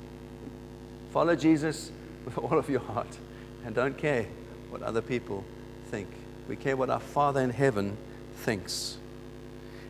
Follow 1.11 1.35
Jesus 1.35 1.91
with 2.25 2.35
all 2.39 2.57
of 2.57 2.67
your 2.67 2.79
heart 2.79 3.15
and 3.63 3.75
don't 3.75 3.95
care 3.95 4.25
what 4.71 4.81
other 4.81 5.03
people 5.03 5.45
think. 5.91 6.07
We 6.47 6.55
care 6.55 6.75
what 6.75 6.89
our 6.89 6.99
Father 6.99 7.41
in 7.41 7.51
heaven 7.51 7.95
thinks. 8.37 8.97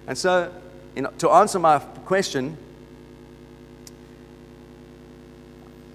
And 0.08 0.18
so, 0.18 0.52
you 0.96 1.02
know, 1.04 1.12
to 1.20 1.30
answer 1.30 1.60
my 1.60 1.80
question, 1.80 2.58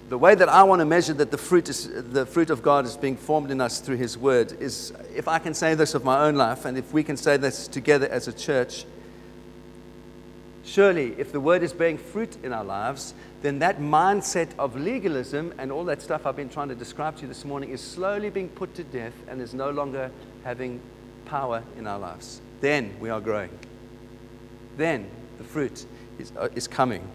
the 0.09 0.17
way 0.17 0.35
that 0.35 0.47
I 0.47 0.61
want 0.61 0.79
to 0.79 0.85
measure 0.85 1.13
that 1.13 1.31
the 1.31 1.37
fruit, 1.37 1.69
is, 1.69 1.89
the 2.11 2.25
fruit 2.25 2.51
of 2.51 2.61
God 2.61 2.85
is 2.85 2.95
being 2.95 3.17
formed 3.17 3.49
in 3.49 3.59
us 3.59 3.79
through 3.79 3.95
His 3.97 4.15
Word 4.15 4.53
is 4.61 4.93
if 5.15 5.27
I 5.27 5.39
can 5.39 5.55
say 5.55 5.73
this 5.73 5.95
of 5.95 6.03
my 6.03 6.25
own 6.25 6.35
life, 6.35 6.65
and 6.65 6.77
if 6.77 6.93
we 6.93 7.03
can 7.03 7.17
say 7.17 7.35
this 7.37 7.67
together 7.67 8.07
as 8.07 8.27
a 8.27 8.33
church, 8.33 8.85
surely 10.63 11.15
if 11.17 11.31
the 11.31 11.39
Word 11.39 11.63
is 11.63 11.73
bearing 11.73 11.97
fruit 11.97 12.37
in 12.43 12.53
our 12.53 12.63
lives, 12.63 13.15
then 13.41 13.57
that 13.59 13.79
mindset 13.79 14.49
of 14.59 14.79
legalism 14.79 15.51
and 15.57 15.71
all 15.71 15.83
that 15.85 16.03
stuff 16.03 16.27
I've 16.27 16.35
been 16.35 16.47
trying 16.47 16.69
to 16.69 16.75
describe 16.75 17.15
to 17.15 17.23
you 17.23 17.27
this 17.27 17.43
morning 17.43 17.71
is 17.71 17.81
slowly 17.81 18.29
being 18.29 18.49
put 18.49 18.75
to 18.75 18.83
death 18.83 19.15
and 19.27 19.41
is 19.41 19.55
no 19.55 19.71
longer 19.71 20.11
having 20.43 20.79
power 21.25 21.63
in 21.77 21.87
our 21.87 21.97
lives. 21.97 22.39
Then 22.63 22.95
we 23.01 23.09
are 23.09 23.19
growing. 23.19 23.49
Then 24.77 25.09
the 25.37 25.43
fruit 25.43 25.85
is, 26.17 26.31
uh, 26.37 26.47
is 26.55 26.65
coming. 26.65 27.05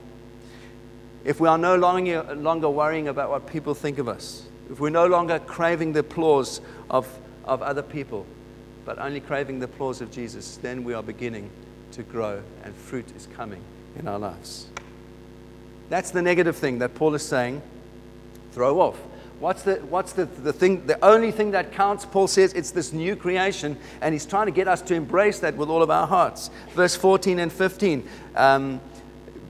If 1.24 1.40
we 1.40 1.48
are 1.48 1.56
no 1.56 1.74
longer, 1.74 2.22
longer 2.34 2.68
worrying 2.68 3.08
about 3.08 3.30
what 3.30 3.46
people 3.46 3.72
think 3.72 3.96
of 3.96 4.08
us, 4.08 4.46
if 4.70 4.78
we're 4.78 4.90
no 4.90 5.06
longer 5.06 5.38
craving 5.38 5.94
the 5.94 6.00
applause 6.00 6.60
of, 6.90 7.08
of 7.46 7.62
other 7.62 7.80
people, 7.80 8.26
but 8.84 8.98
only 8.98 9.20
craving 9.20 9.58
the 9.58 9.64
applause 9.64 10.02
of 10.02 10.10
Jesus, 10.10 10.58
then 10.58 10.84
we 10.84 10.92
are 10.92 11.02
beginning 11.02 11.48
to 11.92 12.02
grow 12.02 12.42
and 12.62 12.76
fruit 12.76 13.06
is 13.16 13.26
coming 13.34 13.62
in 13.98 14.06
our 14.06 14.18
lives. 14.18 14.66
That's 15.88 16.10
the 16.10 16.20
negative 16.20 16.56
thing 16.56 16.78
that 16.80 16.94
Paul 16.94 17.14
is 17.14 17.22
saying 17.22 17.62
throw 18.52 18.82
off. 18.82 18.98
What's 19.40 19.62
the, 19.62 19.76
what's 19.76 20.14
the, 20.14 20.24
the 20.24 20.52
thing, 20.52 20.86
the 20.86 21.02
only 21.04 21.30
thing 21.30 21.52
that 21.52 21.72
counts? 21.72 22.04
Paul 22.04 22.26
says 22.26 22.52
it's 22.54 22.72
this 22.72 22.92
new 22.92 23.14
creation, 23.14 23.76
and 24.00 24.12
he's 24.12 24.26
trying 24.26 24.46
to 24.46 24.52
get 24.52 24.66
us 24.66 24.82
to 24.82 24.94
embrace 24.94 25.38
that 25.40 25.56
with 25.56 25.68
all 25.68 25.82
of 25.82 25.90
our 25.90 26.06
hearts. 26.06 26.50
Verse 26.74 26.96
14 26.96 27.38
and 27.38 27.52
15 27.52 28.08
um, 28.34 28.80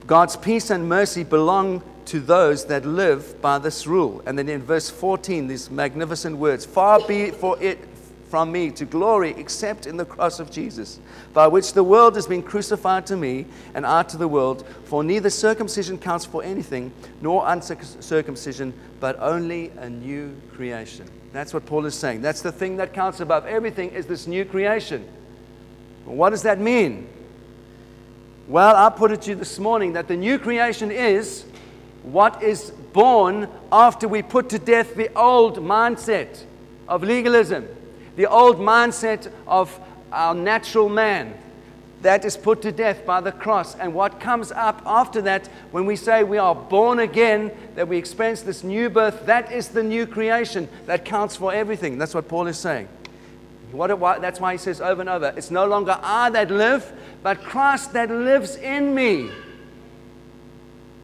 God's 0.05 0.35
peace 0.35 0.71
and 0.71 0.89
mercy 0.89 1.23
belong 1.23 1.83
to 2.05 2.19
those 2.19 2.65
that 2.65 2.85
live 2.85 3.39
by 3.41 3.59
this 3.59 3.85
rule. 3.85 4.23
And 4.25 4.37
then 4.37 4.49
in 4.49 4.63
verse 4.63 4.89
14, 4.89 5.47
these 5.47 5.69
magnificent 5.69 6.37
words 6.37 6.65
Far 6.65 6.99
be 7.07 7.29
for 7.29 7.61
it 7.61 7.88
from 8.29 8.51
me 8.51 8.69
to 8.71 8.85
glory 8.85 9.31
except 9.37 9.87
in 9.87 9.97
the 9.97 10.05
cross 10.05 10.39
of 10.39 10.51
Jesus, 10.51 10.99
by 11.33 11.47
which 11.47 11.73
the 11.73 11.83
world 11.83 12.15
has 12.15 12.27
been 12.27 12.43
crucified 12.43 13.05
to 13.07 13.17
me 13.17 13.45
and 13.73 13.85
I 13.85 14.03
to 14.03 14.17
the 14.17 14.27
world. 14.27 14.65
For 14.85 15.03
neither 15.03 15.29
circumcision 15.29 15.97
counts 15.97 16.25
for 16.25 16.43
anything, 16.43 16.91
nor 17.21 17.43
uncircumcision, 17.47 18.73
but 18.99 19.19
only 19.19 19.71
a 19.77 19.89
new 19.89 20.35
creation. 20.53 21.07
That's 21.33 21.53
what 21.53 21.65
Paul 21.65 21.85
is 21.85 21.95
saying. 21.95 22.21
That's 22.21 22.41
the 22.41 22.51
thing 22.51 22.77
that 22.77 22.93
counts 22.93 23.19
above 23.19 23.45
everything 23.45 23.89
is 23.91 24.05
this 24.05 24.27
new 24.27 24.45
creation. 24.45 25.07
what 26.05 26.29
does 26.29 26.43
that 26.43 26.59
mean? 26.59 27.07
Well, 28.47 28.75
I 28.75 28.89
put 28.89 29.11
it 29.11 29.21
to 29.23 29.31
you 29.31 29.35
this 29.35 29.59
morning 29.59 29.93
that 29.93 30.07
the 30.07 30.17
new 30.17 30.39
creation 30.39 30.91
is 30.91 31.45
what 32.03 32.41
is 32.41 32.71
born 32.93 33.47
after 33.71 34.07
we 34.07 34.23
put 34.23 34.49
to 34.49 34.59
death 34.59 34.95
the 34.95 35.13
old 35.15 35.57
mindset 35.57 36.43
of 36.87 37.03
legalism 37.03 37.67
the 38.19 38.29
old 38.29 38.57
mindset 38.57 39.31
of 39.47 39.79
our 40.11 40.35
natural 40.35 40.89
man. 40.89 41.33
That 42.01 42.25
is 42.25 42.35
put 42.35 42.61
to 42.63 42.71
death 42.73 43.05
by 43.05 43.21
the 43.21 43.31
cross. 43.31 43.75
And 43.75 43.93
what 43.93 44.19
comes 44.19 44.51
up 44.51 44.81
after 44.85 45.21
that, 45.21 45.47
when 45.71 45.85
we 45.85 45.95
say 45.95 46.25
we 46.25 46.37
are 46.37 46.53
born 46.53 46.99
again, 46.99 47.49
that 47.75 47.87
we 47.87 47.97
experience 47.97 48.41
this 48.41 48.61
new 48.61 48.89
birth, 48.89 49.25
that 49.27 49.53
is 49.53 49.69
the 49.69 49.83
new 49.83 50.05
creation 50.05 50.67
that 50.85 51.05
counts 51.05 51.37
for 51.37 51.53
everything. 51.53 51.97
That's 51.97 52.13
what 52.13 52.27
Paul 52.27 52.47
is 52.47 52.59
saying. 52.59 52.89
What, 53.71 53.97
that's 54.19 54.41
why 54.41 54.51
he 54.51 54.57
says 54.57 54.81
over 54.81 54.99
and 54.99 55.09
over 55.09 55.33
it's 55.37 55.49
no 55.49 55.65
longer 55.65 55.97
I 56.03 56.29
that 56.31 56.51
live, 56.51 56.91
but 57.23 57.41
Christ 57.41 57.93
that 57.93 58.11
lives 58.11 58.57
in 58.57 58.93
me. 58.93 59.29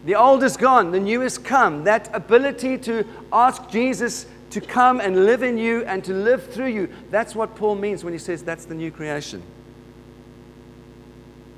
The 0.04 0.16
old 0.16 0.44
is 0.44 0.58
gone, 0.58 0.92
the 0.92 1.00
new 1.00 1.22
is 1.22 1.38
come. 1.38 1.86
That 1.86 2.14
ability 2.14 2.78
to 2.80 3.08
ask 3.32 3.70
Jesus 3.70 4.26
to 4.56 4.62
come 4.62 5.02
and 5.02 5.26
live 5.26 5.44
in 5.44 5.58
you 5.58 5.84
and 5.84 6.02
to 6.02 6.14
live 6.14 6.48
through 6.54 6.68
you. 6.68 6.88
That's 7.12 7.36
what 7.36 7.58
Paul 7.58 7.76
means 7.76 8.06
when 8.06 8.14
he 8.14 8.20
says 8.20 8.42
that's 8.42 8.64
the 8.64 8.74
new 8.74 8.90
creation. 8.90 9.44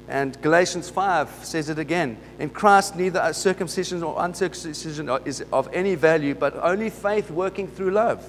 And 0.08 0.42
Galatians 0.42 0.90
5 0.90 1.46
says 1.46 1.70
it 1.70 1.78
again. 1.78 2.18
In 2.40 2.50
Christ, 2.50 2.96
neither 2.96 3.32
circumcision 3.34 4.02
or 4.02 4.16
uncircumcision 4.18 5.10
is 5.26 5.46
of 5.54 5.70
any 5.74 5.94
value, 5.94 6.34
but 6.34 6.56
only 6.56 6.90
faith 6.90 7.30
working 7.30 7.68
through 7.68 7.92
love. 7.92 8.28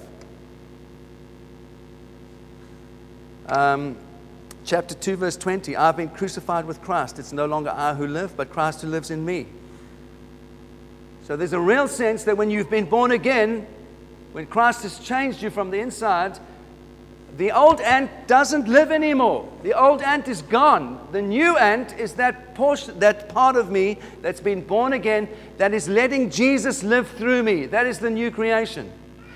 Um, 3.47 3.97
chapter 4.65 4.93
2, 4.93 5.15
verse 5.15 5.35
20 5.35 5.75
I've 5.77 5.97
been 5.97 6.09
crucified 6.09 6.65
with 6.65 6.79
Christ. 6.83 7.17
It's 7.17 7.33
no 7.33 7.47
longer 7.47 7.71
I 7.71 7.95
who 7.95 8.05
live, 8.05 8.37
but 8.37 8.51
Christ 8.51 8.83
who 8.83 8.87
lives 8.87 9.09
in 9.09 9.25
me. 9.25 9.47
So 11.23 11.35
there's 11.35 11.53
a 11.53 11.59
real 11.59 11.87
sense 11.87 12.23
that 12.25 12.37
when 12.37 12.51
you've 12.51 12.69
been 12.69 12.85
born 12.85 13.09
again, 13.09 13.65
when 14.31 14.45
Christ 14.45 14.83
has 14.83 14.99
changed 14.99 15.41
you 15.41 15.49
from 15.49 15.71
the 15.71 15.79
inside, 15.79 16.39
the 17.37 17.51
old 17.51 17.79
ant 17.79 18.27
doesn't 18.27 18.67
live 18.67 18.91
anymore. 18.91 19.47
The 19.63 19.73
old 19.73 20.01
ant 20.01 20.27
is 20.27 20.41
gone. 20.41 20.99
The 21.11 21.21
new 21.21 21.57
ant 21.57 21.97
is 21.97 22.13
that 22.15 22.53
portion, 22.55 22.99
that 22.99 23.29
part 23.29 23.55
of 23.55 23.71
me 23.71 23.97
that's 24.21 24.41
been 24.41 24.61
born 24.61 24.93
again, 24.93 25.29
that 25.57 25.73
is 25.73 25.87
letting 25.87 26.31
Jesus 26.31 26.83
live 26.83 27.07
through 27.07 27.43
me. 27.43 27.65
That 27.65 27.85
is 27.85 27.99
the 27.99 28.09
new 28.09 28.29
creation. 28.29 28.91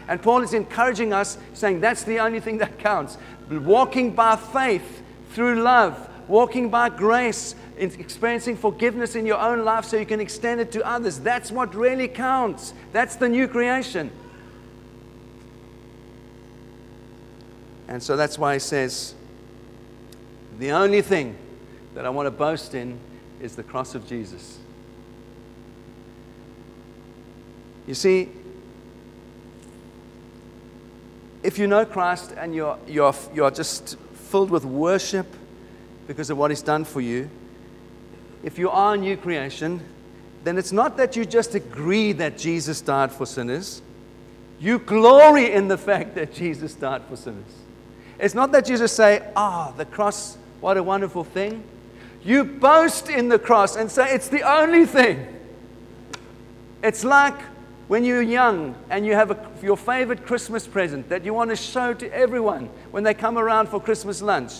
And 0.07 0.21
Paul 0.21 0.41
is 0.41 0.53
encouraging 0.53 1.13
us, 1.13 1.37
saying 1.53 1.79
that's 1.79 2.03
the 2.03 2.19
only 2.19 2.39
thing 2.39 2.57
that 2.57 2.77
counts. 2.77 3.17
Walking 3.49 4.13
by 4.13 4.35
faith 4.35 5.01
through 5.31 5.61
love, 5.61 6.09
walking 6.27 6.69
by 6.69 6.89
grace, 6.89 7.55
experiencing 7.77 8.57
forgiveness 8.57 9.15
in 9.15 9.25
your 9.25 9.39
own 9.39 9.63
life 9.63 9.85
so 9.85 9.97
you 9.97 10.05
can 10.05 10.19
extend 10.19 10.59
it 10.61 10.71
to 10.73 10.85
others. 10.85 11.19
That's 11.19 11.51
what 11.51 11.73
really 11.73 12.07
counts. 12.07 12.73
That's 12.91 13.15
the 13.15 13.29
new 13.29 13.47
creation. 13.47 14.11
And 17.93 18.01
so 18.01 18.17
that's 18.17 18.39
why 18.39 18.53
he 18.53 18.59
says, 18.59 19.13
the 20.57 20.71
only 20.71 21.03
thing 21.03 21.37
that 21.93 22.07
I 22.07 22.09
want 22.09 22.25
to 22.25 22.31
boast 22.31 22.73
in 22.73 22.97
is 23.39 23.55
the 23.55 23.61
cross 23.61 23.93
of 23.93 24.07
Jesus. 24.07 24.57
You 27.85 27.93
see, 27.93 28.29
if 31.43 31.59
you 31.59 31.67
know 31.67 31.85
Christ 31.85 32.33
and 32.35 32.55
you're, 32.55 32.79
you're, 32.87 33.13
you're 33.31 33.51
just 33.51 33.99
filled 34.13 34.49
with 34.49 34.65
worship 34.65 35.27
because 36.07 36.31
of 36.31 36.37
what 36.39 36.49
He's 36.49 36.63
done 36.63 36.85
for 36.85 36.99
you, 36.99 37.29
if 38.41 38.57
you 38.57 38.71
are 38.71 38.95
a 38.95 38.97
new 38.97 39.15
creation, 39.15 39.79
then 40.43 40.57
it's 40.57 40.71
not 40.71 40.97
that 40.97 41.15
you 41.15 41.25
just 41.25 41.53
agree 41.53 42.11
that 42.13 42.39
Jesus 42.39 42.81
died 42.81 43.11
for 43.11 43.27
sinners. 43.27 43.83
You 44.59 44.79
glory 44.79 45.51
in 45.51 45.67
the 45.67 45.77
fact 45.77 46.15
that 46.15 46.33
Jesus 46.33 46.73
died 46.73 47.03
for 47.03 47.15
sinners. 47.15 47.62
It's 48.23 48.33
not 48.33 48.53
that 48.53 48.69
you 48.69 48.77
just 48.77 48.95
say, 48.95 49.21
ah, 49.35 49.67
oh, 49.67 49.77
the 49.77 49.83
cross, 49.83 50.37
what 50.61 50.77
a 50.77 50.81
wonderful 50.81 51.25
thing. 51.25 51.61
You 52.23 52.45
boast 52.45 53.09
in 53.09 53.27
the 53.27 53.37
cross 53.37 53.75
and 53.75 53.91
say, 53.91 54.15
it's 54.15 54.29
the 54.29 54.43
only 54.43 54.85
thing. 54.85 55.27
It's 56.81 57.03
like 57.03 57.37
when 57.89 58.05
you're 58.05 58.21
young 58.21 58.75
and 58.89 59.05
you 59.05 59.13
have 59.13 59.31
a, 59.31 59.51
your 59.61 59.75
favorite 59.75 60.25
Christmas 60.25 60.65
present 60.65 61.09
that 61.09 61.25
you 61.25 61.33
want 61.33 61.49
to 61.49 61.57
show 61.57 61.93
to 61.95 62.09
everyone 62.13 62.69
when 62.91 63.03
they 63.03 63.13
come 63.13 63.37
around 63.37 63.67
for 63.67 63.81
Christmas 63.81 64.21
lunch. 64.21 64.53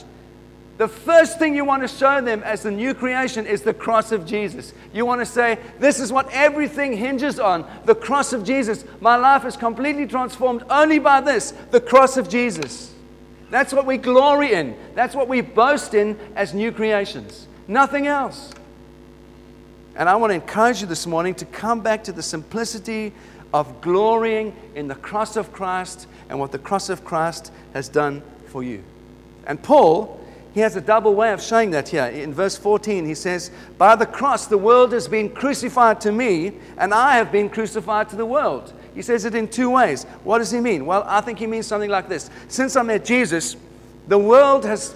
The 0.77 0.89
first 0.89 1.39
thing 1.39 1.55
you 1.55 1.63
want 1.63 1.83
to 1.83 1.87
show 1.87 2.19
them 2.19 2.43
as 2.43 2.63
the 2.63 2.71
new 2.71 2.93
creation 2.93 3.45
is 3.45 3.61
the 3.61 3.73
cross 3.73 4.11
of 4.11 4.25
Jesus. 4.25 4.73
You 4.91 5.05
want 5.05 5.21
to 5.21 5.25
say, 5.25 5.57
This 5.79 6.01
is 6.01 6.11
what 6.11 6.29
everything 6.33 6.97
hinges 6.97 7.39
on 7.39 7.65
the 7.85 7.95
cross 7.95 8.33
of 8.33 8.43
Jesus. 8.43 8.83
My 8.99 9.15
life 9.15 9.45
is 9.45 9.55
completely 9.55 10.05
transformed 10.05 10.63
only 10.69 10.99
by 10.99 11.21
this 11.21 11.51
the 11.71 11.79
cross 11.79 12.17
of 12.17 12.27
Jesus. 12.27 12.93
That's 13.49 13.73
what 13.73 13.85
we 13.85 13.97
glory 13.97 14.53
in. 14.53 14.75
That's 14.95 15.15
what 15.15 15.27
we 15.27 15.41
boast 15.41 15.93
in 15.93 16.17
as 16.35 16.53
new 16.53 16.71
creations. 16.71 17.47
Nothing 17.67 18.07
else. 18.07 18.51
And 19.95 20.09
I 20.09 20.15
want 20.15 20.31
to 20.31 20.35
encourage 20.35 20.81
you 20.81 20.87
this 20.87 21.05
morning 21.05 21.35
to 21.35 21.45
come 21.45 21.81
back 21.81 22.03
to 22.05 22.11
the 22.11 22.23
simplicity 22.23 23.13
of 23.53 23.81
glorying 23.81 24.55
in 24.73 24.87
the 24.87 24.95
cross 24.95 25.35
of 25.35 25.53
Christ 25.53 26.07
and 26.29 26.39
what 26.39 26.51
the 26.51 26.57
cross 26.57 26.89
of 26.89 27.05
Christ 27.05 27.51
has 27.73 27.87
done 27.87 28.23
for 28.47 28.63
you. 28.63 28.83
And 29.45 29.61
Paul, 29.61 30.19
he 30.53 30.61
has 30.61 30.75
a 30.75 30.81
double 30.81 31.13
way 31.13 31.31
of 31.31 31.41
showing 31.41 31.71
that 31.71 31.89
here. 31.89 32.05
In 32.05 32.33
verse 32.33 32.57
14, 32.57 33.05
he 33.05 33.13
says, 33.13 33.51
By 33.77 33.95
the 33.95 34.05
cross, 34.05 34.47
the 34.47 34.57
world 34.57 34.91
has 34.93 35.07
been 35.07 35.29
crucified 35.29 36.01
to 36.01 36.11
me, 36.11 36.53
and 36.77 36.93
I 36.93 37.17
have 37.17 37.31
been 37.31 37.49
crucified 37.49 38.09
to 38.09 38.15
the 38.15 38.25
world. 38.25 38.73
He 38.93 39.01
says 39.01 39.25
it 39.25 39.35
in 39.35 39.47
two 39.47 39.71
ways. 39.71 40.03
What 40.23 40.39
does 40.39 40.51
he 40.51 40.59
mean? 40.59 40.85
Well, 40.85 41.03
I 41.07 41.21
think 41.21 41.39
he 41.39 41.47
means 41.47 41.65
something 41.67 41.89
like 41.89 42.09
this 42.09 42.29
Since 42.47 42.75
I 42.75 42.83
met 42.83 43.05
Jesus, 43.05 43.55
the 44.07 44.17
world 44.17 44.65
has 44.65 44.95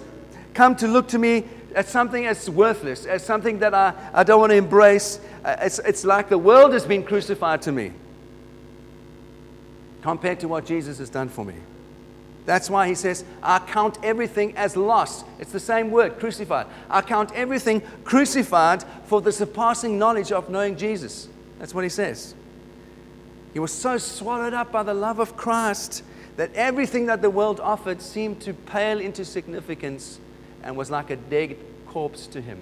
come 0.54 0.76
to 0.76 0.88
look 0.88 1.08
to 1.08 1.18
me 1.18 1.44
as 1.74 1.88
something 1.88 2.26
as 2.26 2.48
worthless, 2.48 3.06
as 3.06 3.24
something 3.24 3.58
that 3.60 3.74
I, 3.74 3.94
I 4.12 4.24
don't 4.24 4.40
want 4.40 4.50
to 4.50 4.56
embrace. 4.56 5.20
Uh, 5.44 5.56
it's, 5.60 5.78
it's 5.80 6.04
like 6.04 6.28
the 6.28 6.38
world 6.38 6.72
has 6.72 6.84
been 6.84 7.02
crucified 7.02 7.62
to 7.62 7.72
me 7.72 7.92
compared 10.02 10.40
to 10.40 10.48
what 10.48 10.64
Jesus 10.66 10.98
has 10.98 11.10
done 11.10 11.28
for 11.28 11.44
me. 11.44 11.54
That's 12.46 12.70
why 12.70 12.88
he 12.88 12.94
says, 12.94 13.24
I 13.42 13.58
count 13.58 13.98
everything 14.02 14.56
as 14.56 14.74
lost. 14.74 15.26
It's 15.38 15.52
the 15.52 15.60
same 15.60 15.90
word, 15.90 16.18
crucified. 16.18 16.66
I 16.88 17.02
count 17.02 17.30
everything 17.32 17.82
crucified 18.04 18.82
for 19.04 19.20
the 19.20 19.32
surpassing 19.32 19.98
knowledge 19.98 20.32
of 20.32 20.48
knowing 20.48 20.76
Jesus. 20.76 21.28
That's 21.58 21.74
what 21.74 21.84
he 21.84 21.90
says. 21.90 22.34
He 23.58 23.60
was 23.60 23.72
so 23.72 23.98
swallowed 23.98 24.54
up 24.54 24.70
by 24.70 24.84
the 24.84 24.94
love 24.94 25.18
of 25.18 25.36
Christ 25.36 26.04
that 26.36 26.54
everything 26.54 27.06
that 27.06 27.22
the 27.22 27.28
world 27.28 27.58
offered 27.58 28.00
seemed 28.00 28.40
to 28.42 28.54
pale 28.54 29.00
into 29.00 29.24
significance 29.24 30.20
and 30.62 30.76
was 30.76 30.92
like 30.92 31.10
a 31.10 31.16
dead 31.16 31.56
corpse 31.88 32.28
to 32.28 32.40
him. 32.40 32.60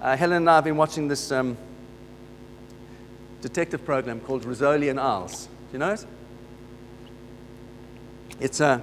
Uh, 0.00 0.16
Helen 0.16 0.36
and 0.36 0.48
I 0.48 0.54
have 0.54 0.62
been 0.62 0.76
watching 0.76 1.08
this 1.08 1.32
um, 1.32 1.56
detective 3.42 3.84
program 3.84 4.20
called 4.20 4.44
Rizzoli 4.44 4.90
and 4.90 5.00
Isles. 5.00 5.46
Do 5.46 5.72
you 5.72 5.78
know 5.80 5.94
it? 5.94 6.06
It's, 8.38 8.60
uh, 8.60 8.80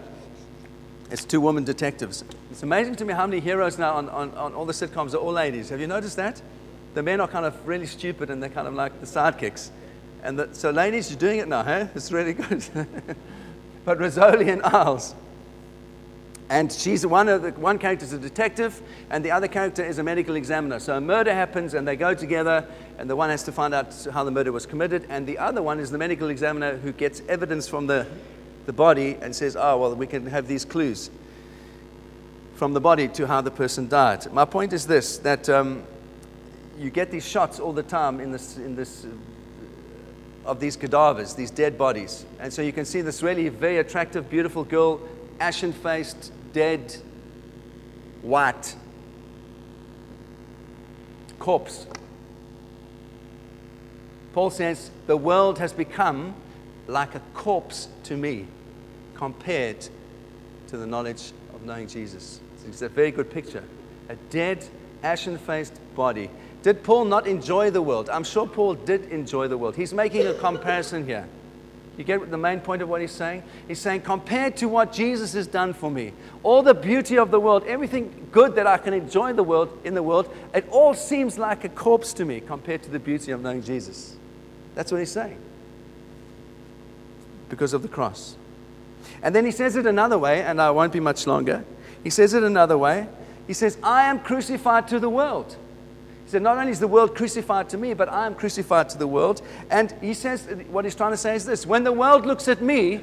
it's 1.09 1.23
two 1.23 1.39
women 1.39 1.63
detectives. 1.63 2.25
It's 2.51 2.63
amazing 2.63 2.97
to 2.97 3.05
me 3.05 3.13
how 3.13 3.27
many 3.27 3.39
heroes 3.39 3.79
now 3.79 3.93
on, 3.93 4.09
on, 4.09 4.31
on 4.31 4.53
all 4.55 4.65
the 4.65 4.73
sitcoms 4.73 5.13
are 5.13 5.19
all 5.19 5.31
ladies. 5.31 5.69
Have 5.69 5.79
you 5.79 5.87
noticed 5.87 6.17
that? 6.17 6.41
the 6.95 7.03
men 7.03 7.19
are 7.19 7.27
kind 7.27 7.45
of 7.45 7.67
really 7.67 7.85
stupid 7.85 8.29
and 8.29 8.41
they're 8.41 8.49
kind 8.49 8.67
of 8.67 8.73
like 8.73 8.99
the 8.99 9.05
sidekicks. 9.05 9.69
And 10.25 10.39
the, 10.39 10.49
so, 10.53 10.71
ladies, 10.71 11.15
doing 11.15 11.37
it 11.37 11.47
now, 11.47 11.61
huh? 11.61 11.85
It's 11.95 12.11
really 12.11 12.33
good. 12.33 12.65
but 13.85 13.99
Rizzoli 13.99 14.51
and 14.51 14.63
Isles, 14.63 15.13
And 16.49 16.71
she's 16.71 17.05
one 17.05 17.29
of 17.29 17.43
the 17.43 17.51
one 17.51 17.77
character 17.77 18.05
is 18.05 18.13
a 18.13 18.17
detective, 18.17 18.81
and 19.11 19.23
the 19.23 19.29
other 19.29 19.47
character 19.47 19.85
is 19.85 19.99
a 19.99 20.03
medical 20.03 20.35
examiner. 20.35 20.79
So 20.79 20.97
a 20.97 21.01
murder 21.01 21.31
happens, 21.31 21.75
and 21.75 21.87
they 21.87 21.95
go 21.95 22.15
together, 22.15 22.65
and 22.97 23.07
the 23.07 23.15
one 23.15 23.29
has 23.29 23.43
to 23.43 23.51
find 23.51 23.75
out 23.75 23.95
how 24.11 24.23
the 24.23 24.31
murder 24.31 24.51
was 24.51 24.65
committed, 24.65 25.05
and 25.09 25.27
the 25.27 25.37
other 25.37 25.61
one 25.61 25.79
is 25.79 25.91
the 25.91 25.99
medical 25.99 26.29
examiner 26.29 26.77
who 26.77 26.91
gets 26.91 27.21
evidence 27.29 27.67
from 27.67 27.85
the, 27.85 28.07
the 28.65 28.73
body 28.73 29.19
and 29.21 29.35
says, 29.35 29.55
"Oh, 29.55 29.77
well, 29.77 29.93
we 29.93 30.07
can 30.07 30.25
have 30.25 30.47
these 30.47 30.65
clues 30.65 31.11
from 32.55 32.73
the 32.73 32.81
body 32.81 33.09
to 33.09 33.27
how 33.27 33.41
the 33.41 33.51
person 33.51 33.87
died." 33.87 34.33
My 34.33 34.45
point 34.45 34.73
is 34.73 34.87
this: 34.87 35.19
that 35.19 35.47
um, 35.49 35.83
you 36.79 36.89
get 36.89 37.11
these 37.11 37.27
shots 37.27 37.59
all 37.59 37.73
the 37.73 37.83
time 37.83 38.19
in 38.19 38.31
this 38.31 38.57
in 38.57 38.75
this 38.75 39.05
of 40.45 40.59
these 40.59 40.75
cadavers, 40.75 41.33
these 41.33 41.51
dead 41.51 41.77
bodies, 41.77 42.25
and 42.39 42.53
so 42.53 42.61
you 42.61 42.71
can 42.71 42.85
see 42.85 43.01
this 43.01 43.23
really 43.23 43.49
very 43.49 43.77
attractive, 43.77 44.29
beautiful 44.29 44.63
girl, 44.63 45.01
ashen 45.39 45.73
faced, 45.73 46.31
dead, 46.53 46.95
white 48.21 48.75
corpse. 51.39 51.87
Paul 54.33 54.49
says, 54.49 54.91
The 55.07 55.17
world 55.17 55.59
has 55.59 55.73
become 55.73 56.35
like 56.87 57.15
a 57.15 57.21
corpse 57.33 57.87
to 58.03 58.17
me 58.17 58.47
compared 59.15 59.87
to 60.67 60.77
the 60.77 60.85
knowledge 60.85 61.31
of 61.53 61.63
knowing 61.63 61.87
Jesus. 61.87 62.39
It's 62.67 62.81
a 62.81 62.89
very 62.89 63.11
good 63.11 63.29
picture. 63.31 63.63
A 64.09 64.15
dead, 64.29 64.65
ashen 65.03 65.37
faced 65.37 65.79
body. 65.95 66.29
Did 66.65 66.81
Paul 66.81 67.05
not 67.05 67.27
enjoy 67.27 67.69
the 67.69 67.81
world? 67.83 68.09
I'm 68.09 68.23
sure 68.23 68.47
Paul 68.47 68.73
did 68.73 69.11
enjoy 69.11 69.47
the 69.47 69.55
world. 69.55 69.75
He's 69.75 69.93
making 69.93 70.25
a 70.25 70.33
comparison 70.33 71.05
here. 71.05 71.27
You 71.95 72.03
get 72.03 72.31
the 72.31 72.39
main 72.39 72.59
point 72.59 72.81
of 72.81 72.89
what 72.89 73.01
he's 73.01 73.11
saying? 73.11 73.43
He's 73.67 73.77
saying, 73.77 74.01
compared 74.01 74.57
to 74.57 74.67
what 74.67 74.91
Jesus 74.91 75.33
has 75.33 75.45
done 75.45 75.75
for 75.75 75.91
me, 75.91 76.11
all 76.41 76.63
the 76.63 76.73
beauty 76.73 77.19
of 77.19 77.29
the 77.29 77.39
world, 77.39 77.63
everything 77.67 78.29
good 78.31 78.55
that 78.55 78.65
I 78.65 78.79
can 78.79 78.95
enjoy 78.95 79.33
the 79.33 79.43
world 79.43 79.77
in 79.83 79.93
the 79.93 80.01
world, 80.01 80.27
it 80.55 80.67
all 80.71 80.95
seems 80.95 81.37
like 81.37 81.63
a 81.65 81.69
corpse 81.69 82.13
to 82.13 82.25
me 82.25 82.39
compared 82.39 82.81
to 82.81 82.89
the 82.89 82.97
beauty 82.97 83.31
of 83.31 83.43
knowing 83.43 83.61
Jesus. 83.61 84.15
That's 84.73 84.91
what 84.91 84.97
he's 84.97 85.11
saying. 85.11 85.37
Because 87.47 87.75
of 87.75 87.83
the 87.83 87.89
cross. 87.89 88.37
And 89.21 89.35
then 89.35 89.45
he 89.45 89.51
says 89.51 89.75
it 89.75 89.85
another 89.85 90.17
way, 90.17 90.41
and 90.41 90.59
I 90.59 90.71
won't 90.71 90.91
be 90.93 90.99
much 90.99 91.27
longer. 91.27 91.63
He 92.03 92.09
says 92.09 92.33
it 92.33 92.41
another 92.41 92.75
way. 92.75 93.07
He 93.45 93.53
says, 93.53 93.77
I 93.83 94.05
am 94.05 94.19
crucified 94.19 94.87
to 94.87 94.99
the 94.99 95.11
world. 95.11 95.57
He 96.25 96.31
said, 96.31 96.41
Not 96.41 96.57
only 96.57 96.71
is 96.71 96.79
the 96.79 96.87
world 96.87 97.15
crucified 97.15 97.69
to 97.69 97.77
me, 97.77 97.93
but 97.93 98.09
I 98.09 98.25
am 98.25 98.33
crucified 98.33 98.89
to 98.89 98.97
the 98.97 99.07
world. 99.07 99.41
And 99.69 99.93
he 100.01 100.13
says, 100.13 100.47
what 100.69 100.83
he's 100.83 100.95
trying 100.95 101.11
to 101.11 101.17
say 101.17 101.35
is 101.35 101.45
this 101.45 101.65
when 101.65 101.83
the 101.83 101.91
world 101.91 102.25
looks 102.25 102.47
at 102.47 102.61
me, 102.61 103.01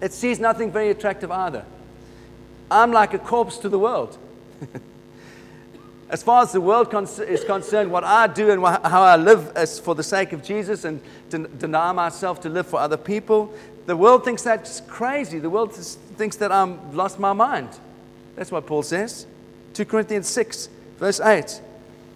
it 0.00 0.12
sees 0.12 0.38
nothing 0.38 0.70
very 0.70 0.90
attractive 0.90 1.30
either. 1.30 1.64
I'm 2.70 2.92
like 2.92 3.14
a 3.14 3.18
corpse 3.18 3.56
to 3.58 3.70
the 3.70 3.78
world. 3.78 4.18
as 6.10 6.22
far 6.22 6.42
as 6.42 6.52
the 6.52 6.60
world 6.60 6.92
is 7.20 7.44
concerned, 7.44 7.90
what 7.90 8.04
I 8.04 8.26
do 8.26 8.50
and 8.50 8.62
how 8.62 9.02
I 9.02 9.16
live 9.16 9.52
is 9.56 9.80
for 9.80 9.94
the 9.94 10.02
sake 10.02 10.34
of 10.34 10.42
Jesus 10.42 10.84
and 10.84 11.00
to 11.30 11.48
deny 11.48 11.92
myself 11.92 12.40
to 12.42 12.50
live 12.50 12.66
for 12.66 12.78
other 12.78 12.98
people. 12.98 13.52
The 13.86 13.96
world 13.96 14.24
thinks 14.24 14.42
that's 14.42 14.82
crazy. 14.82 15.38
The 15.38 15.48
world 15.48 15.74
thinks 15.74 16.36
that 16.36 16.52
I'm 16.52 16.94
lost 16.94 17.18
my 17.18 17.32
mind. 17.32 17.70
That's 18.36 18.52
what 18.52 18.66
Paul 18.66 18.82
says. 18.82 19.26
2 19.72 19.86
Corinthians 19.86 20.28
6, 20.28 20.68
verse 20.98 21.20
8. 21.20 21.62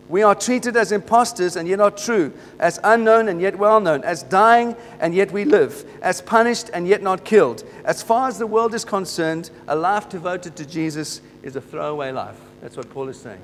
We 0.09 0.23
are 0.23 0.35
treated 0.35 0.77
as 0.77 0.93
impostors 0.93 1.57
and 1.57 1.67
yet 1.67 1.79
not 1.79 1.97
true, 1.97 2.33
as 2.59 2.79
unknown 2.85 3.29
and 3.29 3.41
yet 3.41 3.57
well 3.57 3.81
known, 3.81 4.05
as 4.05 4.23
dying 4.23 4.77
and 5.01 5.15
yet 5.15 5.31
we 5.33 5.45
live, 5.45 5.85
as 6.03 6.21
punished 6.21 6.71
and 6.75 6.87
yet 6.87 7.03
not 7.03 7.25
killed. 7.25 7.65
As 7.85 8.03
far 8.03 8.29
as 8.29 8.39
the 8.39 8.47
world 8.47 8.75
is 8.75 8.85
concerned, 8.85 9.51
a 9.69 9.77
life 9.77 10.09
devoted 10.09 10.57
to 10.57 10.67
Jesus 10.67 11.21
is 11.43 11.57
a 11.57 11.61
throwaway 11.61 12.13
life. 12.13 12.39
That's 12.61 12.77
what 12.77 12.91
Paul 12.91 13.09
is 13.09 13.19
saying. 13.19 13.41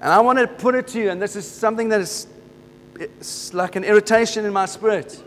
And 0.00 0.12
I 0.12 0.20
want 0.20 0.38
to 0.38 0.46
put 0.46 0.74
it 0.74 0.86
to 0.88 1.00
you, 1.00 1.10
and 1.10 1.22
this 1.22 1.36
is 1.36 1.50
something 1.50 1.88
that 1.88 2.02
is 2.02 2.26
like 3.54 3.76
an 3.76 3.84
irritation 3.84 4.44
in 4.44 4.52
my 4.52 4.66
spirit. 4.66 5.22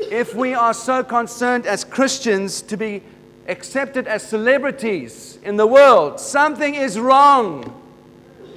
If 0.00 0.34
we 0.34 0.54
are 0.54 0.74
so 0.74 1.04
concerned 1.04 1.66
as 1.66 1.84
Christians 1.84 2.62
to 2.62 2.76
be 2.76 3.02
accepted 3.48 4.06
as 4.06 4.22
celebrities 4.22 5.38
in 5.42 5.56
the 5.56 5.66
world. 5.66 6.20
Something 6.20 6.74
is 6.74 6.98
wrong. 6.98 7.78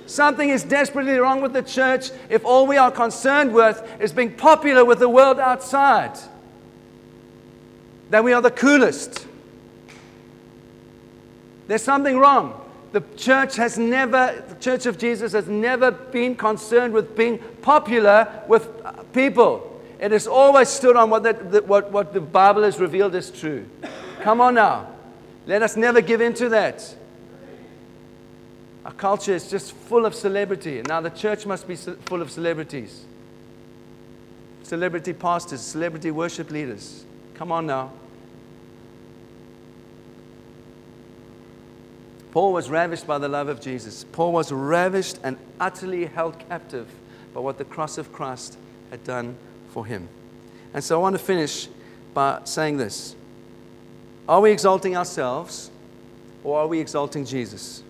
Something 0.05 0.49
is 0.49 0.63
desperately 0.63 1.17
wrong 1.17 1.41
with 1.41 1.53
the 1.53 1.63
church 1.63 2.11
if 2.29 2.45
all 2.45 2.67
we 2.67 2.77
are 2.77 2.91
concerned 2.91 3.53
with 3.53 3.81
is 3.99 4.13
being 4.13 4.33
popular 4.33 4.85
with 4.85 4.99
the 4.99 5.09
world 5.09 5.39
outside. 5.39 6.17
That 8.11 8.23
we 8.23 8.33
are 8.33 8.41
the 8.41 8.51
coolest. 8.51 9.25
There's 11.67 11.81
something 11.81 12.19
wrong. 12.19 12.61
The 12.91 13.03
church 13.17 13.55
has 13.57 13.77
never, 13.77 14.43
the 14.47 14.55
Church 14.55 14.85
of 14.85 14.97
Jesus 14.97 15.33
has 15.33 15.47
never 15.47 15.91
been 15.91 16.35
concerned 16.35 16.93
with 16.93 17.15
being 17.15 17.39
popular 17.61 18.43
with 18.47 18.69
people. 19.11 19.81
It 19.99 20.11
has 20.11 20.27
always 20.27 20.69
stood 20.69 20.95
on 20.95 21.09
what 21.09 21.23
the, 21.23 21.63
what, 21.63 21.91
what 21.91 22.13
the 22.13 22.21
Bible 22.21 22.63
has 22.63 22.79
revealed 22.79 23.15
as 23.15 23.31
true. 23.31 23.65
Come 24.25 24.41
on 24.41 24.55
now. 24.55 24.87
Let 25.45 25.61
us 25.61 25.77
never 25.77 26.01
give 26.01 26.19
in 26.19 26.33
to 26.33 26.49
that. 26.49 26.95
Our 28.83 28.91
culture 28.91 29.35
is 29.35 29.51
just 29.51 29.73
full 29.73 30.03
of 30.03 30.15
celebrity. 30.15 30.79
And 30.79 30.87
now 30.87 30.99
the 30.99 31.11
church 31.11 31.45
must 31.45 31.67
be 31.67 31.75
full 31.75 32.23
of 32.23 32.31
celebrities. 32.31 33.05
Celebrity 34.63 35.13
pastors, 35.13 35.61
celebrity 35.61 36.09
worship 36.09 36.49
leaders. 36.49 37.05
Come 37.35 37.51
on 37.51 37.67
now. 37.67 37.91
Paul 42.31 42.51
was 42.51 42.67
ravished 42.67 43.05
by 43.05 43.19
the 43.19 43.29
love 43.29 43.47
of 43.47 43.61
Jesus. 43.61 44.05
Paul 44.05 44.31
was 44.31 44.51
ravished 44.51 45.19
and 45.23 45.37
utterly 45.59 46.07
held 46.07 46.39
captive 46.49 46.87
by 47.31 47.41
what 47.41 47.59
the 47.59 47.65
cross 47.65 47.99
of 47.99 48.11
Christ 48.11 48.57
had 48.89 49.03
done 49.03 49.37
for 49.69 49.85
him. 49.85 50.09
And 50.73 50.83
so 50.83 50.97
I 50.97 51.01
want 51.03 51.15
to 51.15 51.23
finish 51.23 51.67
by 52.15 52.41
saying 52.45 52.77
this 52.77 53.15
are 54.27 54.41
we 54.41 54.51
exalting 54.51 54.97
ourselves 54.97 55.69
or 56.43 56.59
are 56.59 56.67
we 56.67 56.79
exalting 56.79 57.25
Jesus? 57.25 57.83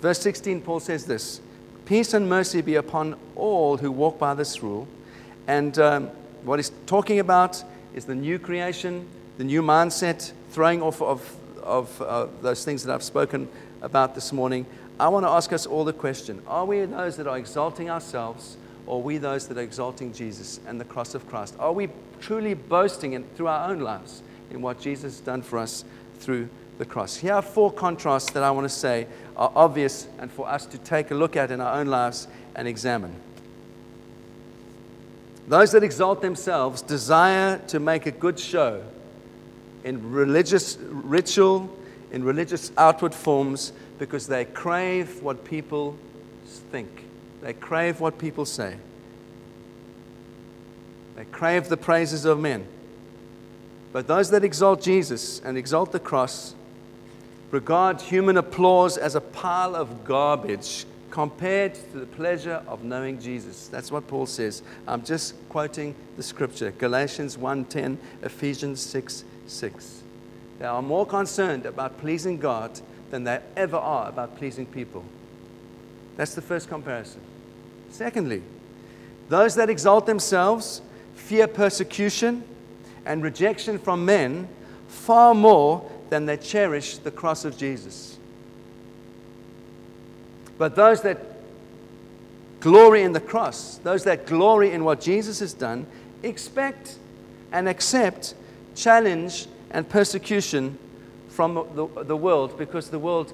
Verse 0.00 0.18
16, 0.20 0.62
Paul 0.62 0.80
says 0.80 1.06
this 1.06 1.40
Peace 1.84 2.14
and 2.14 2.28
mercy 2.28 2.62
be 2.62 2.76
upon 2.76 3.16
all 3.36 3.76
who 3.76 3.92
walk 3.92 4.18
by 4.18 4.32
this 4.34 4.62
rule. 4.62 4.88
And 5.46 5.78
um, 5.78 6.06
what 6.42 6.58
he's 6.58 6.72
talking 6.86 7.18
about 7.18 7.62
is 7.94 8.06
the 8.06 8.14
new 8.14 8.38
creation, 8.38 9.06
the 9.36 9.44
new 9.44 9.60
mindset, 9.60 10.32
throwing 10.50 10.80
off 10.80 11.02
of, 11.02 11.36
of 11.62 12.00
uh, 12.00 12.26
those 12.40 12.64
things 12.64 12.84
that 12.84 12.94
I've 12.94 13.02
spoken 13.02 13.48
about 13.82 14.14
this 14.14 14.32
morning. 14.32 14.64
I 14.98 15.08
want 15.08 15.26
to 15.26 15.30
ask 15.30 15.52
us 15.52 15.66
all 15.66 15.84
the 15.84 15.92
question 15.92 16.42
Are 16.46 16.64
we 16.64 16.82
those 16.86 17.18
that 17.18 17.26
are 17.26 17.36
exalting 17.36 17.90
ourselves, 17.90 18.56
or 18.86 18.98
are 18.98 19.02
we 19.02 19.18
those 19.18 19.48
that 19.48 19.58
are 19.58 19.62
exalting 19.62 20.14
Jesus 20.14 20.60
and 20.66 20.80
the 20.80 20.84
cross 20.84 21.14
of 21.14 21.28
Christ? 21.28 21.54
Are 21.58 21.72
we 21.72 21.88
truly 22.20 22.54
boasting 22.54 23.12
in, 23.12 23.24
through 23.36 23.48
our 23.48 23.68
own 23.70 23.80
lives 23.80 24.22
in 24.54 24.62
what 24.62 24.80
Jesus 24.80 25.16
has 25.16 25.20
done 25.20 25.42
for 25.42 25.58
us 25.58 25.84
through 26.20 26.48
the 26.78 26.84
cross. 26.84 27.16
Here 27.16 27.34
are 27.34 27.42
four 27.42 27.72
contrasts 27.72 28.30
that 28.32 28.42
I 28.42 28.50
want 28.50 28.64
to 28.64 28.74
say 28.74 29.06
are 29.36 29.52
obvious 29.54 30.06
and 30.18 30.30
for 30.30 30.48
us 30.48 30.64
to 30.66 30.78
take 30.78 31.10
a 31.10 31.14
look 31.14 31.36
at 31.36 31.50
in 31.50 31.60
our 31.60 31.80
own 31.80 31.88
lives 31.88 32.26
and 32.54 32.66
examine. 32.66 33.14
Those 35.46 35.72
that 35.72 35.82
exalt 35.82 36.22
themselves 36.22 36.80
desire 36.80 37.58
to 37.68 37.78
make 37.78 38.06
a 38.06 38.10
good 38.10 38.38
show 38.38 38.82
in 39.82 40.12
religious 40.12 40.78
ritual, 40.80 41.68
in 42.12 42.24
religious 42.24 42.72
outward 42.78 43.14
forms, 43.14 43.72
because 43.98 44.26
they 44.26 44.46
crave 44.46 45.22
what 45.22 45.44
people 45.44 45.96
think. 46.70 47.04
They 47.42 47.52
crave 47.52 48.00
what 48.00 48.18
people 48.18 48.46
say. 48.46 48.76
They 51.16 51.26
crave 51.26 51.68
the 51.68 51.76
praises 51.76 52.24
of 52.24 52.40
men. 52.40 52.66
But 53.94 54.08
those 54.08 54.28
that 54.30 54.42
exalt 54.42 54.82
Jesus 54.82 55.40
and 55.44 55.56
exalt 55.56 55.92
the 55.92 56.00
cross 56.00 56.56
regard 57.52 58.00
human 58.00 58.36
applause 58.36 58.98
as 58.98 59.14
a 59.14 59.20
pile 59.20 59.76
of 59.76 60.04
garbage 60.04 60.84
compared 61.12 61.74
to 61.74 62.00
the 62.00 62.06
pleasure 62.06 62.60
of 62.66 62.82
knowing 62.82 63.20
Jesus. 63.20 63.68
That's 63.68 63.92
what 63.92 64.08
Paul 64.08 64.26
says. 64.26 64.64
I'm 64.88 65.04
just 65.04 65.36
quoting 65.48 65.94
the 66.16 66.24
scripture 66.24 66.72
Galatians 66.72 67.38
1:10, 67.38 67.98
Ephesians 68.24 68.80
6 68.80 69.22
6. 69.46 70.02
They 70.58 70.64
are 70.64 70.82
more 70.82 71.06
concerned 71.06 71.64
about 71.64 71.98
pleasing 71.98 72.38
God 72.38 72.80
than 73.12 73.22
they 73.22 73.38
ever 73.56 73.76
are 73.76 74.08
about 74.08 74.36
pleasing 74.36 74.66
people. 74.66 75.04
That's 76.16 76.34
the 76.34 76.42
first 76.42 76.68
comparison. 76.68 77.20
Secondly, 77.90 78.42
those 79.28 79.54
that 79.54 79.70
exalt 79.70 80.06
themselves 80.06 80.82
fear 81.14 81.46
persecution 81.46 82.42
and 83.06 83.22
rejection 83.22 83.78
from 83.78 84.04
men 84.04 84.48
far 84.88 85.34
more 85.34 85.90
than 86.10 86.26
they 86.26 86.36
cherish 86.36 86.98
the 86.98 87.10
cross 87.10 87.44
of 87.44 87.56
Jesus. 87.56 88.18
But 90.58 90.76
those 90.76 91.02
that 91.02 91.18
glory 92.60 93.02
in 93.02 93.12
the 93.12 93.20
cross, 93.20 93.78
those 93.78 94.04
that 94.04 94.26
glory 94.26 94.72
in 94.72 94.84
what 94.84 95.00
Jesus 95.00 95.40
has 95.40 95.52
done, 95.52 95.86
expect 96.22 96.96
and 97.52 97.68
accept 97.68 98.34
challenge 98.74 99.46
and 99.70 99.88
persecution 99.88 100.78
from 101.28 101.54
the, 101.74 102.04
the 102.04 102.16
world 102.16 102.56
because 102.56 102.90
the 102.90 102.98
world 102.98 103.32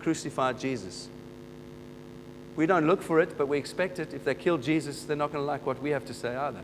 crucified 0.00 0.58
Jesus. 0.58 1.08
We 2.56 2.66
don't 2.66 2.86
look 2.86 3.02
for 3.02 3.20
it, 3.20 3.38
but 3.38 3.46
we 3.46 3.56
expect 3.56 4.00
it. 4.00 4.12
If 4.12 4.24
they 4.24 4.34
kill 4.34 4.58
Jesus, 4.58 5.04
they're 5.04 5.16
not 5.16 5.32
going 5.32 5.42
to 5.42 5.46
like 5.46 5.64
what 5.64 5.80
we 5.80 5.90
have 5.90 6.04
to 6.06 6.14
say, 6.14 6.34
are 6.34 6.52
they? 6.52 6.60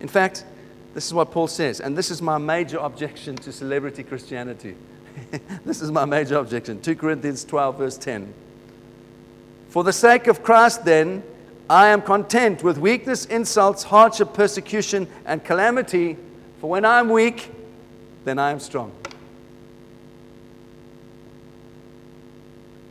In 0.00 0.08
fact, 0.08 0.44
this 0.94 1.06
is 1.06 1.14
what 1.14 1.30
Paul 1.30 1.46
says, 1.46 1.80
and 1.80 1.96
this 1.96 2.10
is 2.10 2.22
my 2.22 2.38
major 2.38 2.78
objection 2.78 3.36
to 3.36 3.52
celebrity 3.52 4.02
Christianity. 4.02 4.76
this 5.64 5.82
is 5.82 5.90
my 5.90 6.04
major 6.04 6.36
objection. 6.36 6.80
2 6.80 6.96
Corinthians 6.96 7.44
12, 7.44 7.78
verse 7.78 7.98
10. 7.98 8.32
For 9.68 9.84
the 9.84 9.92
sake 9.92 10.26
of 10.26 10.42
Christ, 10.42 10.84
then, 10.84 11.22
I 11.68 11.88
am 11.88 12.00
content 12.00 12.62
with 12.62 12.78
weakness, 12.78 13.26
insults, 13.26 13.82
hardship, 13.82 14.32
persecution, 14.32 15.08
and 15.24 15.44
calamity. 15.44 16.16
For 16.60 16.70
when 16.70 16.84
I'm 16.84 17.10
weak, 17.10 17.50
then 18.24 18.38
I 18.38 18.50
am 18.50 18.60
strong. 18.60 18.92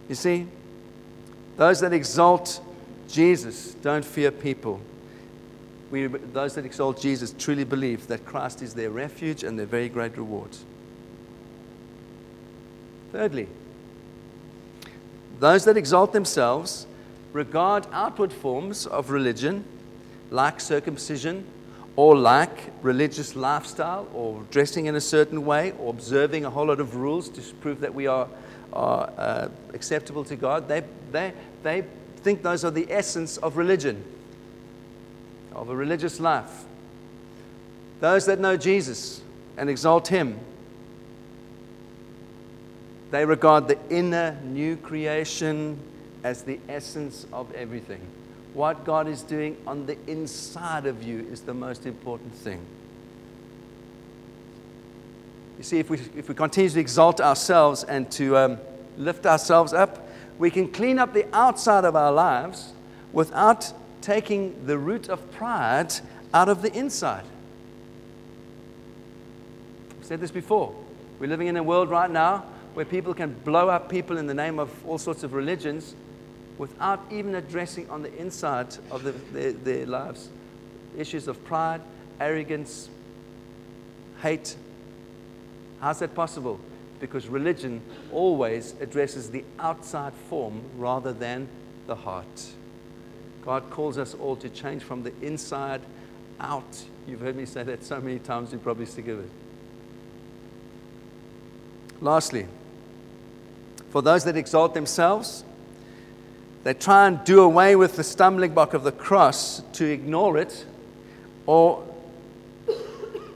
You 0.10 0.16
see, 0.16 0.48
those 1.58 1.80
that 1.80 1.94
exalt 1.94 2.62
Jesus 3.08 3.74
don't 3.76 4.06
fear 4.06 4.30
people. 4.30 4.82
We, 5.92 6.08
those 6.08 6.56
that 6.56 6.66
exalt 6.66 7.00
Jesus 7.00 7.34
truly 7.38 7.64
believe 7.64 8.08
that 8.08 8.26
Christ 8.26 8.62
is 8.62 8.74
their 8.74 8.90
refuge 8.90 9.44
and 9.44 9.58
their 9.58 9.66
very 9.68 9.88
great 9.88 10.18
reward. 10.18 10.50
Thirdly, 13.12 13.48
those 15.40 15.66
that 15.66 15.78
exalt 15.78 16.12
themselves 16.12 16.88
regard 17.34 17.86
outward 17.92 18.34
forms 18.34 18.88
of 18.88 19.12
religion, 19.12 19.64
like 20.32 20.60
circumcision, 20.60 21.46
or 21.98 22.18
like 22.18 22.72
religious 22.82 23.36
lifestyle, 23.36 24.08
or 24.14 24.42
dressing 24.52 24.88
in 24.88 24.96
a 24.96 25.02
certain 25.02 25.46
way, 25.46 25.74
or 25.80 25.92
observing 25.92 26.46
a 26.46 26.50
whole 26.50 26.68
lot 26.68 26.80
of 26.80 26.96
rules 26.96 27.30
to 27.30 27.42
prove 27.56 27.80
that 27.82 27.94
we 27.94 28.08
are, 28.08 28.28
are 28.74 29.10
uh, 29.18 29.48
acceptable 29.74 30.24
to 30.24 30.36
God. 30.36 30.68
They, 30.68 30.84
they, 31.12 31.34
they 31.64 31.84
think 32.18 32.42
those 32.42 32.66
are 32.66 32.72
the 32.72 32.92
essence 32.92 33.38
of 33.38 33.56
religion, 33.56 34.04
of 35.56 35.70
a 35.70 35.76
religious 35.76 36.20
life. 36.20 36.66
Those 38.02 38.26
that 38.26 38.40
know 38.40 38.58
Jesus 38.58 39.22
and 39.58 39.70
exalt 39.70 40.10
Him 40.10 40.40
they 43.12 43.24
regard 43.24 43.70
the 43.70 43.78
inner 43.90 44.38
new 44.44 44.76
creation 44.76 45.80
as 46.24 46.44
the 46.44 46.60
essence 46.68 47.26
of 47.32 47.50
everything. 47.54 48.02
What 48.54 48.84
God 48.84 49.08
is 49.08 49.22
doing 49.22 49.56
on 49.66 49.86
the 49.86 49.98
inside 50.06 50.86
of 50.86 51.02
you 51.02 51.26
is 51.32 51.40
the 51.40 51.54
most 51.54 51.86
important 51.86 52.34
thing. 52.34 52.60
You 55.58 55.64
see, 55.64 55.80
if 55.80 55.90
we, 55.90 55.98
if 56.18 56.28
we 56.28 56.36
continue 56.36 56.70
to 56.70 56.80
exalt 56.80 57.22
ourselves 57.22 57.86
and 57.86 58.12
to 58.12 58.36
um, 58.36 58.58
lift 58.98 59.26
ourselves 59.26 59.72
up, 59.72 60.10
we 60.38 60.52
can 60.52 60.68
clean 60.70 61.00
up 61.00 61.14
the 61.14 61.26
outside 61.34 61.86
of 61.86 61.96
our 61.96 62.12
lives 62.12 62.74
without 63.14 63.72
taking 64.06 64.68
the 64.68 64.78
root 64.78 65.10
of 65.10 65.32
pride 65.32 65.92
out 66.32 66.48
of 66.48 66.62
the 66.62 66.72
inside. 66.78 67.24
I've 70.00 70.06
said 70.06 70.22
this 70.22 70.30
before. 70.30 70.76
We're 71.18 71.28
living 71.28 71.48
in 71.48 71.58
a 71.58 71.64
world 71.64 71.90
right 71.90 72.12
now 72.12 72.46
where 72.76 72.86
people 72.86 73.16
can 73.16 73.34
blow 73.34 73.68
up 73.68 73.90
people 73.90 74.20
in 74.20 74.28
the 74.28 74.34
name 74.36 74.60
of 74.60 74.70
all 74.86 75.00
sorts 75.00 75.24
of 75.24 75.34
religions 75.34 75.96
without 76.60 77.04
even 77.10 77.34
addressing 77.34 77.90
on 77.90 78.04
the 78.04 78.16
inside 78.16 78.78
of 78.92 79.04
the, 79.04 79.12
their, 79.34 79.54
their 79.54 79.86
lives 79.88 80.30
issues 80.96 81.28
of 81.28 81.44
pride, 81.44 81.82
arrogance, 82.22 82.90
hate. 84.22 84.56
How's 85.82 86.00
that 86.00 86.14
possible? 86.14 86.60
Because 87.00 87.28
religion 87.28 87.82
always 88.12 88.76
addresses 88.80 89.32
the 89.32 89.44
outside 89.60 90.14
form 90.30 90.62
rather 90.78 91.12
than 91.12 91.50
the 91.88 91.96
heart. 91.96 92.54
God 93.46 93.70
calls 93.70 93.98
us 93.98 94.16
all 94.16 94.36
to 94.38 94.50
change 94.50 94.84
from 94.84 95.04
the 95.04 95.14
inside 95.22 95.82
out. 96.40 96.84
You've 97.08 97.22
heard 97.22 97.36
me 97.36 97.46
say 97.46 97.64
that 97.64 97.84
so 97.84 98.02
many 98.02 98.20
times, 98.20 98.52
you're 98.52 98.60
probably 98.60 98.88
sick 98.88 99.08
of 99.08 99.20
it. 99.20 99.30
Lastly, 102.02 102.48
for 103.92 104.02
those 104.02 104.24
that 104.26 104.36
exalt 104.36 104.74
themselves, 104.74 105.44
they 106.64 106.74
try 106.74 107.08
and 107.08 107.24
do 107.24 107.42
away 107.42 107.76
with 107.76 107.96
the 107.96 108.04
stumbling 108.04 108.54
block 108.54 108.74
of 108.74 108.84
the 108.84 108.92
cross 108.92 109.62
to 109.74 109.86
ignore 109.86 110.38
it 110.38 110.66
or 111.46 111.84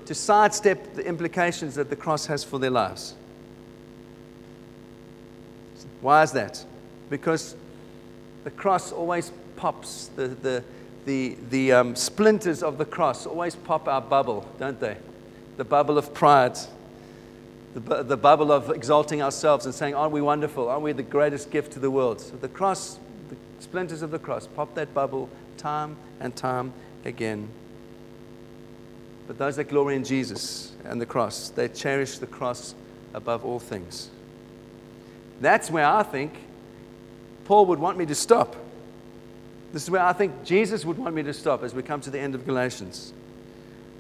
to 0.05 0.15
sidestep 0.15 0.95
the 0.95 1.05
implications 1.05 1.75
that 1.75 1.91
the 1.91 1.95
cross 1.95 2.25
has 2.25 2.43
for 2.43 2.57
their 2.57 2.71
lives. 2.71 3.13
Why 6.01 6.23
is 6.23 6.31
that? 6.31 6.65
Because 7.11 7.55
the 8.43 8.51
cross 8.51 8.91
always 8.91 9.31
pops, 9.59 10.09
the, 10.15 10.29
the, 10.29 10.63
the, 11.05 11.35
the 11.49 11.73
um, 11.73 11.95
splinters 11.95 12.63
of 12.63 12.77
the 12.77 12.85
cross 12.85 13.25
always 13.25 13.55
pop 13.55 13.87
our 13.87 14.01
bubble, 14.01 14.47
don't 14.57 14.79
they? 14.79 14.95
The 15.57 15.65
bubble 15.65 15.97
of 15.97 16.13
pride, 16.13 16.57
the, 17.73 18.03
the 18.03 18.15
bubble 18.15 18.51
of 18.51 18.69
exalting 18.69 19.21
ourselves 19.21 19.65
and 19.65 19.75
saying, 19.75 19.95
Aren't 19.95 20.13
we 20.13 20.21
wonderful? 20.21 20.69
Aren't 20.69 20.83
we 20.83 20.93
the 20.93 21.03
greatest 21.03 21.51
gift 21.51 21.73
to 21.73 21.79
the 21.79 21.91
world? 21.91 22.21
So 22.21 22.37
the 22.37 22.47
cross, 22.47 22.97
the 23.29 23.35
splinters 23.59 24.01
of 24.01 24.11
the 24.11 24.19
cross, 24.19 24.47
pop 24.47 24.73
that 24.75 24.93
bubble 24.93 25.29
time 25.57 25.97
and 26.21 26.33
time 26.33 26.71
again. 27.03 27.49
But 29.27 29.37
those 29.37 29.57
that 29.57 29.65
glory 29.65 29.95
in 29.95 30.05
Jesus 30.05 30.71
and 30.85 30.99
the 30.99 31.05
cross, 31.05 31.49
they 31.49 31.67
cherish 31.67 32.17
the 32.17 32.27
cross 32.27 32.73
above 33.13 33.43
all 33.45 33.59
things. 33.59 34.09
That's 35.41 35.69
where 35.69 35.85
I 35.85 36.03
think 36.03 36.33
Paul 37.45 37.65
would 37.67 37.79
want 37.79 37.97
me 37.97 38.05
to 38.05 38.15
stop. 38.15 38.55
This 39.71 39.83
is 39.83 39.91
where 39.91 40.03
I 40.03 40.13
think 40.13 40.43
Jesus 40.43 40.83
would 40.85 40.97
want 40.97 41.15
me 41.15 41.23
to 41.23 41.33
stop 41.33 41.63
as 41.63 41.73
we 41.73 41.83
come 41.83 42.01
to 42.01 42.09
the 42.09 42.19
end 42.19 42.35
of 42.35 42.45
Galatians 42.45 43.13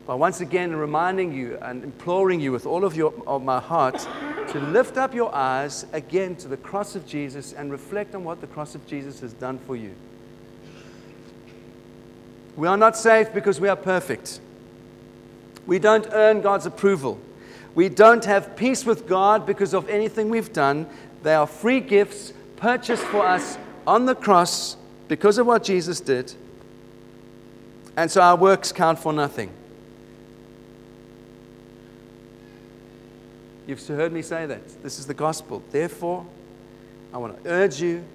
by 0.09 0.15
once 0.15 0.41
again 0.41 0.75
reminding 0.75 1.31
you 1.31 1.55
and 1.61 1.83
imploring 1.83 2.39
you 2.39 2.51
with 2.51 2.65
all 2.65 2.83
of, 2.83 2.95
your, 2.95 3.13
of 3.27 3.43
my 3.43 3.59
heart 3.59 4.07
to 4.47 4.59
lift 4.59 4.97
up 4.97 5.13
your 5.13 5.31
eyes 5.35 5.85
again 5.93 6.35
to 6.35 6.47
the 6.47 6.57
cross 6.57 6.95
of 6.95 7.05
Jesus 7.05 7.53
and 7.53 7.71
reflect 7.71 8.15
on 8.15 8.23
what 8.23 8.41
the 8.41 8.47
cross 8.47 8.73
of 8.73 8.87
Jesus 8.87 9.19
has 9.19 9.33
done 9.33 9.59
for 9.59 9.75
you. 9.75 9.93
We 12.55 12.67
are 12.67 12.75
not 12.75 12.97
saved 12.97 13.35
because 13.35 13.59
we 13.59 13.69
are 13.69 13.75
perfect. 13.75 14.39
We 15.67 15.77
don't 15.77 16.07
earn 16.11 16.41
God's 16.41 16.65
approval. 16.65 17.19
We 17.75 17.87
don't 17.87 18.25
have 18.25 18.55
peace 18.55 18.87
with 18.87 19.07
God 19.07 19.45
because 19.45 19.75
of 19.75 19.87
anything 19.87 20.29
we've 20.29 20.51
done. 20.51 20.87
They 21.21 21.35
are 21.35 21.45
free 21.45 21.81
gifts 21.81 22.33
purchased 22.55 23.03
for 23.03 23.23
us 23.23 23.59
on 23.85 24.07
the 24.07 24.15
cross 24.15 24.75
because 25.09 25.37
of 25.37 25.47
what 25.47 25.63
Jesus 25.63 25.99
did. 25.99 26.33
And 27.97 28.09
so 28.09 28.21
our 28.21 28.37
works 28.37 28.71
count 28.71 28.99
for 28.99 29.11
nothing. 29.11 29.51
You've 33.67 33.85
heard 33.85 34.13
me 34.13 34.21
say 34.21 34.45
that. 34.45 34.81
This 34.81 34.97
is 34.97 35.05
the 35.05 35.13
gospel. 35.13 35.61
Therefore, 35.71 36.25
I 37.13 37.17
want 37.17 37.43
to 37.43 37.49
urge 37.49 37.81
you 37.81 38.05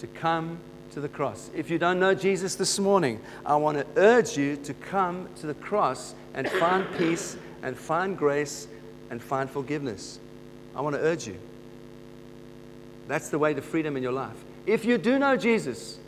to 0.00 0.06
come 0.08 0.58
to 0.92 1.00
the 1.00 1.08
cross. 1.08 1.50
If 1.54 1.70
you 1.70 1.78
don't 1.78 2.00
know 2.00 2.14
Jesus 2.14 2.56
this 2.56 2.78
morning, 2.78 3.20
I 3.46 3.56
want 3.56 3.78
to 3.78 3.86
urge 3.96 4.36
you 4.36 4.56
to 4.56 4.74
come 4.74 5.28
to 5.40 5.46
the 5.46 5.54
cross 5.54 6.14
and 6.34 6.48
find 6.48 6.86
peace 6.96 7.36
and 7.62 7.76
find 7.76 8.18
grace 8.18 8.66
and 9.10 9.22
find 9.22 9.48
forgiveness. 9.48 10.18
I 10.74 10.80
want 10.80 10.96
to 10.96 11.00
urge 11.00 11.26
you. 11.26 11.36
That's 13.06 13.30
the 13.30 13.38
way 13.38 13.54
to 13.54 13.62
freedom 13.62 13.96
in 13.96 14.02
your 14.02 14.12
life. 14.12 14.36
If 14.66 14.84
you 14.84 14.98
do 14.98 15.18
know 15.18 15.36
Jesus 15.36 15.98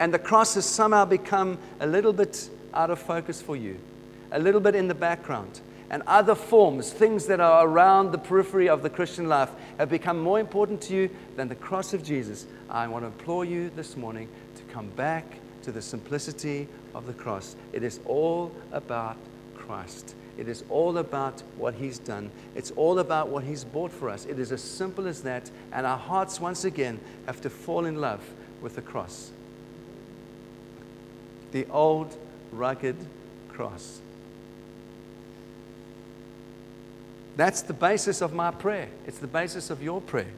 and 0.00 0.12
the 0.12 0.18
cross 0.18 0.54
has 0.54 0.64
somehow 0.64 1.04
become 1.04 1.58
a 1.78 1.86
little 1.86 2.12
bit 2.12 2.48
out 2.74 2.90
of 2.90 2.98
focus 2.98 3.40
for 3.40 3.54
you, 3.54 3.78
a 4.32 4.38
little 4.38 4.60
bit 4.60 4.74
in 4.74 4.88
the 4.88 4.94
background, 4.94 5.60
and 5.90 6.02
other 6.06 6.34
forms, 6.34 6.90
things 6.90 7.26
that 7.26 7.38
are 7.38 7.68
around 7.68 8.10
the 8.10 8.18
periphery 8.18 8.68
of 8.68 8.82
the 8.82 8.88
Christian 8.90 9.28
life, 9.28 9.50
have 9.78 9.90
become 9.90 10.18
more 10.18 10.40
important 10.40 10.80
to 10.80 10.94
you 10.94 11.10
than 11.36 11.48
the 11.48 11.54
cross 11.54 11.92
of 11.92 12.02
Jesus, 12.02 12.46
I 12.70 12.88
want 12.88 13.02
to 13.02 13.08
implore 13.08 13.44
you 13.44 13.70
this 13.76 13.96
morning 13.96 14.28
to 14.56 14.62
come 14.72 14.88
back 14.90 15.24
to 15.62 15.72
the 15.72 15.82
simplicity 15.82 16.66
of 16.94 17.06
the 17.06 17.12
cross. 17.12 17.54
It 17.72 17.82
is 17.82 18.00
all 18.06 18.52
about 18.72 19.16
Christ. 19.56 20.14
It 20.38 20.48
is 20.48 20.64
all 20.70 20.96
about 20.96 21.42
what 21.58 21.74
He's 21.74 21.98
done. 21.98 22.30
It's 22.54 22.70
all 22.70 23.00
about 23.00 23.28
what 23.28 23.44
He's 23.44 23.64
bought 23.64 23.92
for 23.92 24.08
us. 24.08 24.24
It 24.24 24.38
is 24.38 24.52
as 24.52 24.62
simple 24.62 25.06
as 25.06 25.22
that. 25.24 25.50
And 25.72 25.84
our 25.84 25.98
hearts, 25.98 26.40
once 26.40 26.64
again, 26.64 26.98
have 27.26 27.42
to 27.42 27.50
fall 27.50 27.84
in 27.84 28.00
love 28.00 28.22
with 28.62 28.76
the 28.76 28.82
cross. 28.82 29.32
The 31.52 31.66
old, 31.70 32.16
rugged 32.52 32.96
cross. 33.48 34.00
That's 37.36 37.62
the 37.62 37.72
basis 37.72 38.20
of 38.20 38.32
my 38.32 38.50
prayer. 38.50 38.88
It's 39.06 39.18
the 39.18 39.26
basis 39.26 39.70
of 39.70 39.82
your 39.82 40.00
prayer. 40.00 40.30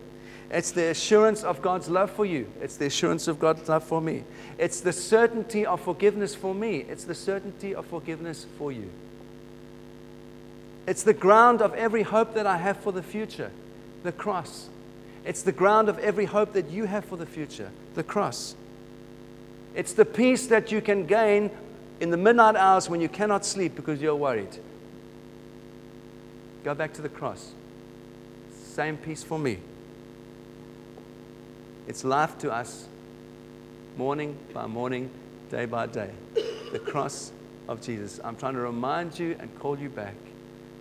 It's 0.51 0.71
the 0.71 0.91
assurance 0.91 1.43
of 1.43 1.63
God's 1.63 1.89
love 1.89 2.11
for 2.11 2.27
you. 2.27 2.47
It's 2.61 2.77
the 2.77 2.87
assurance 2.87 3.27
of 3.27 3.41
God's 3.41 3.69
love 3.69 3.85
for 3.85 4.01
me. 4.01 4.25
It's 4.59 4.81
the 4.81 4.93
certainty 4.93 5.65
of 5.65 5.81
forgiveness 5.81 6.35
for 6.35 6.55
me. 6.55 6.85
It's 6.89 7.05
the 7.05 7.15
certainty 7.15 7.75
of 7.75 7.87
forgiveness 7.87 8.47
for 8.59 8.71
you. 8.71 8.91
It's 10.87 11.03
the 11.03 11.15
ground 11.15 11.63
of 11.63 11.75
every 11.75 12.03
hope 12.03 12.35
that 12.35 12.47
I 12.47 12.59
have 12.59 12.77
for 12.77 12.93
the 12.93 13.03
future, 13.03 13.51
the 14.03 14.13
cross. 14.13 14.69
It's 15.25 15.43
the 15.43 15.53
ground 15.53 15.89
of 15.89 15.99
every 16.01 16.27
hope 16.27 16.53
that 16.53 16.71
you 16.71 16.85
have 16.85 17.05
for 17.05 17.17
the 17.17 17.27
future, 17.27 17.71
the 17.95 18.03
cross. 18.03 18.55
It's 19.75 19.93
the 19.93 20.05
peace 20.05 20.47
that 20.49 20.71
you 20.71 20.81
can 20.81 21.07
gain 21.07 21.51
in 22.01 22.11
the 22.11 22.17
midnight 22.17 22.57
hours 22.57 22.89
when 22.89 23.01
you 23.01 23.09
cannot 23.09 23.45
sleep 23.45 23.75
because 23.75 24.01
you're 24.01 24.17
worried. 24.17 24.59
Go 26.65 26.75
back 26.75 26.93
to 26.95 27.03
the 27.03 27.09
cross. 27.09 27.53
Same 28.65 28.97
peace 28.97 29.23
for 29.23 29.39
me. 29.39 29.59
It's 31.87 32.05
life 32.05 32.39
to 32.39 32.53
us, 32.53 32.87
morning 33.97 34.37
by 34.55 34.67
morning, 34.67 35.11
day 35.51 35.67
by 35.67 35.87
day. 35.87 36.11
The 36.73 36.79
cross 36.79 37.33
of 37.69 37.81
Jesus. 37.81 38.21
I'm 38.23 38.37
trying 38.37 38.55
to 38.55 38.61
remind 38.61 39.19
you 39.19 39.37
and 39.39 39.55
call 39.59 39.79
you 39.79 39.89
back 39.89 40.15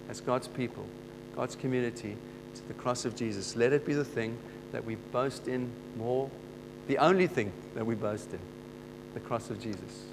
as 0.10 0.22
God's 0.22 0.48
people, 0.48 0.86
God's 1.36 1.56
community, 1.56 2.16
to 2.56 2.68
the 2.68 2.74
cross 2.74 3.06
of 3.06 3.16
Jesus. 3.16 3.56
Let 3.56 3.74
it 3.74 3.86
be 3.86 3.94
the 3.94 4.06
thing 4.06 4.38
that 4.72 4.86
we 4.86 4.96
boast 4.96 5.48
in 5.48 5.72
more, 5.98 6.30
the 6.88 6.98
only 6.98 7.28
thing 7.28 7.52
that 7.76 7.86
we 7.86 7.96
boast 7.96 8.32
in, 8.32 8.40
the 9.14 9.20
cross 9.20 9.50
of 9.50 9.60
Jesus. 9.60 10.11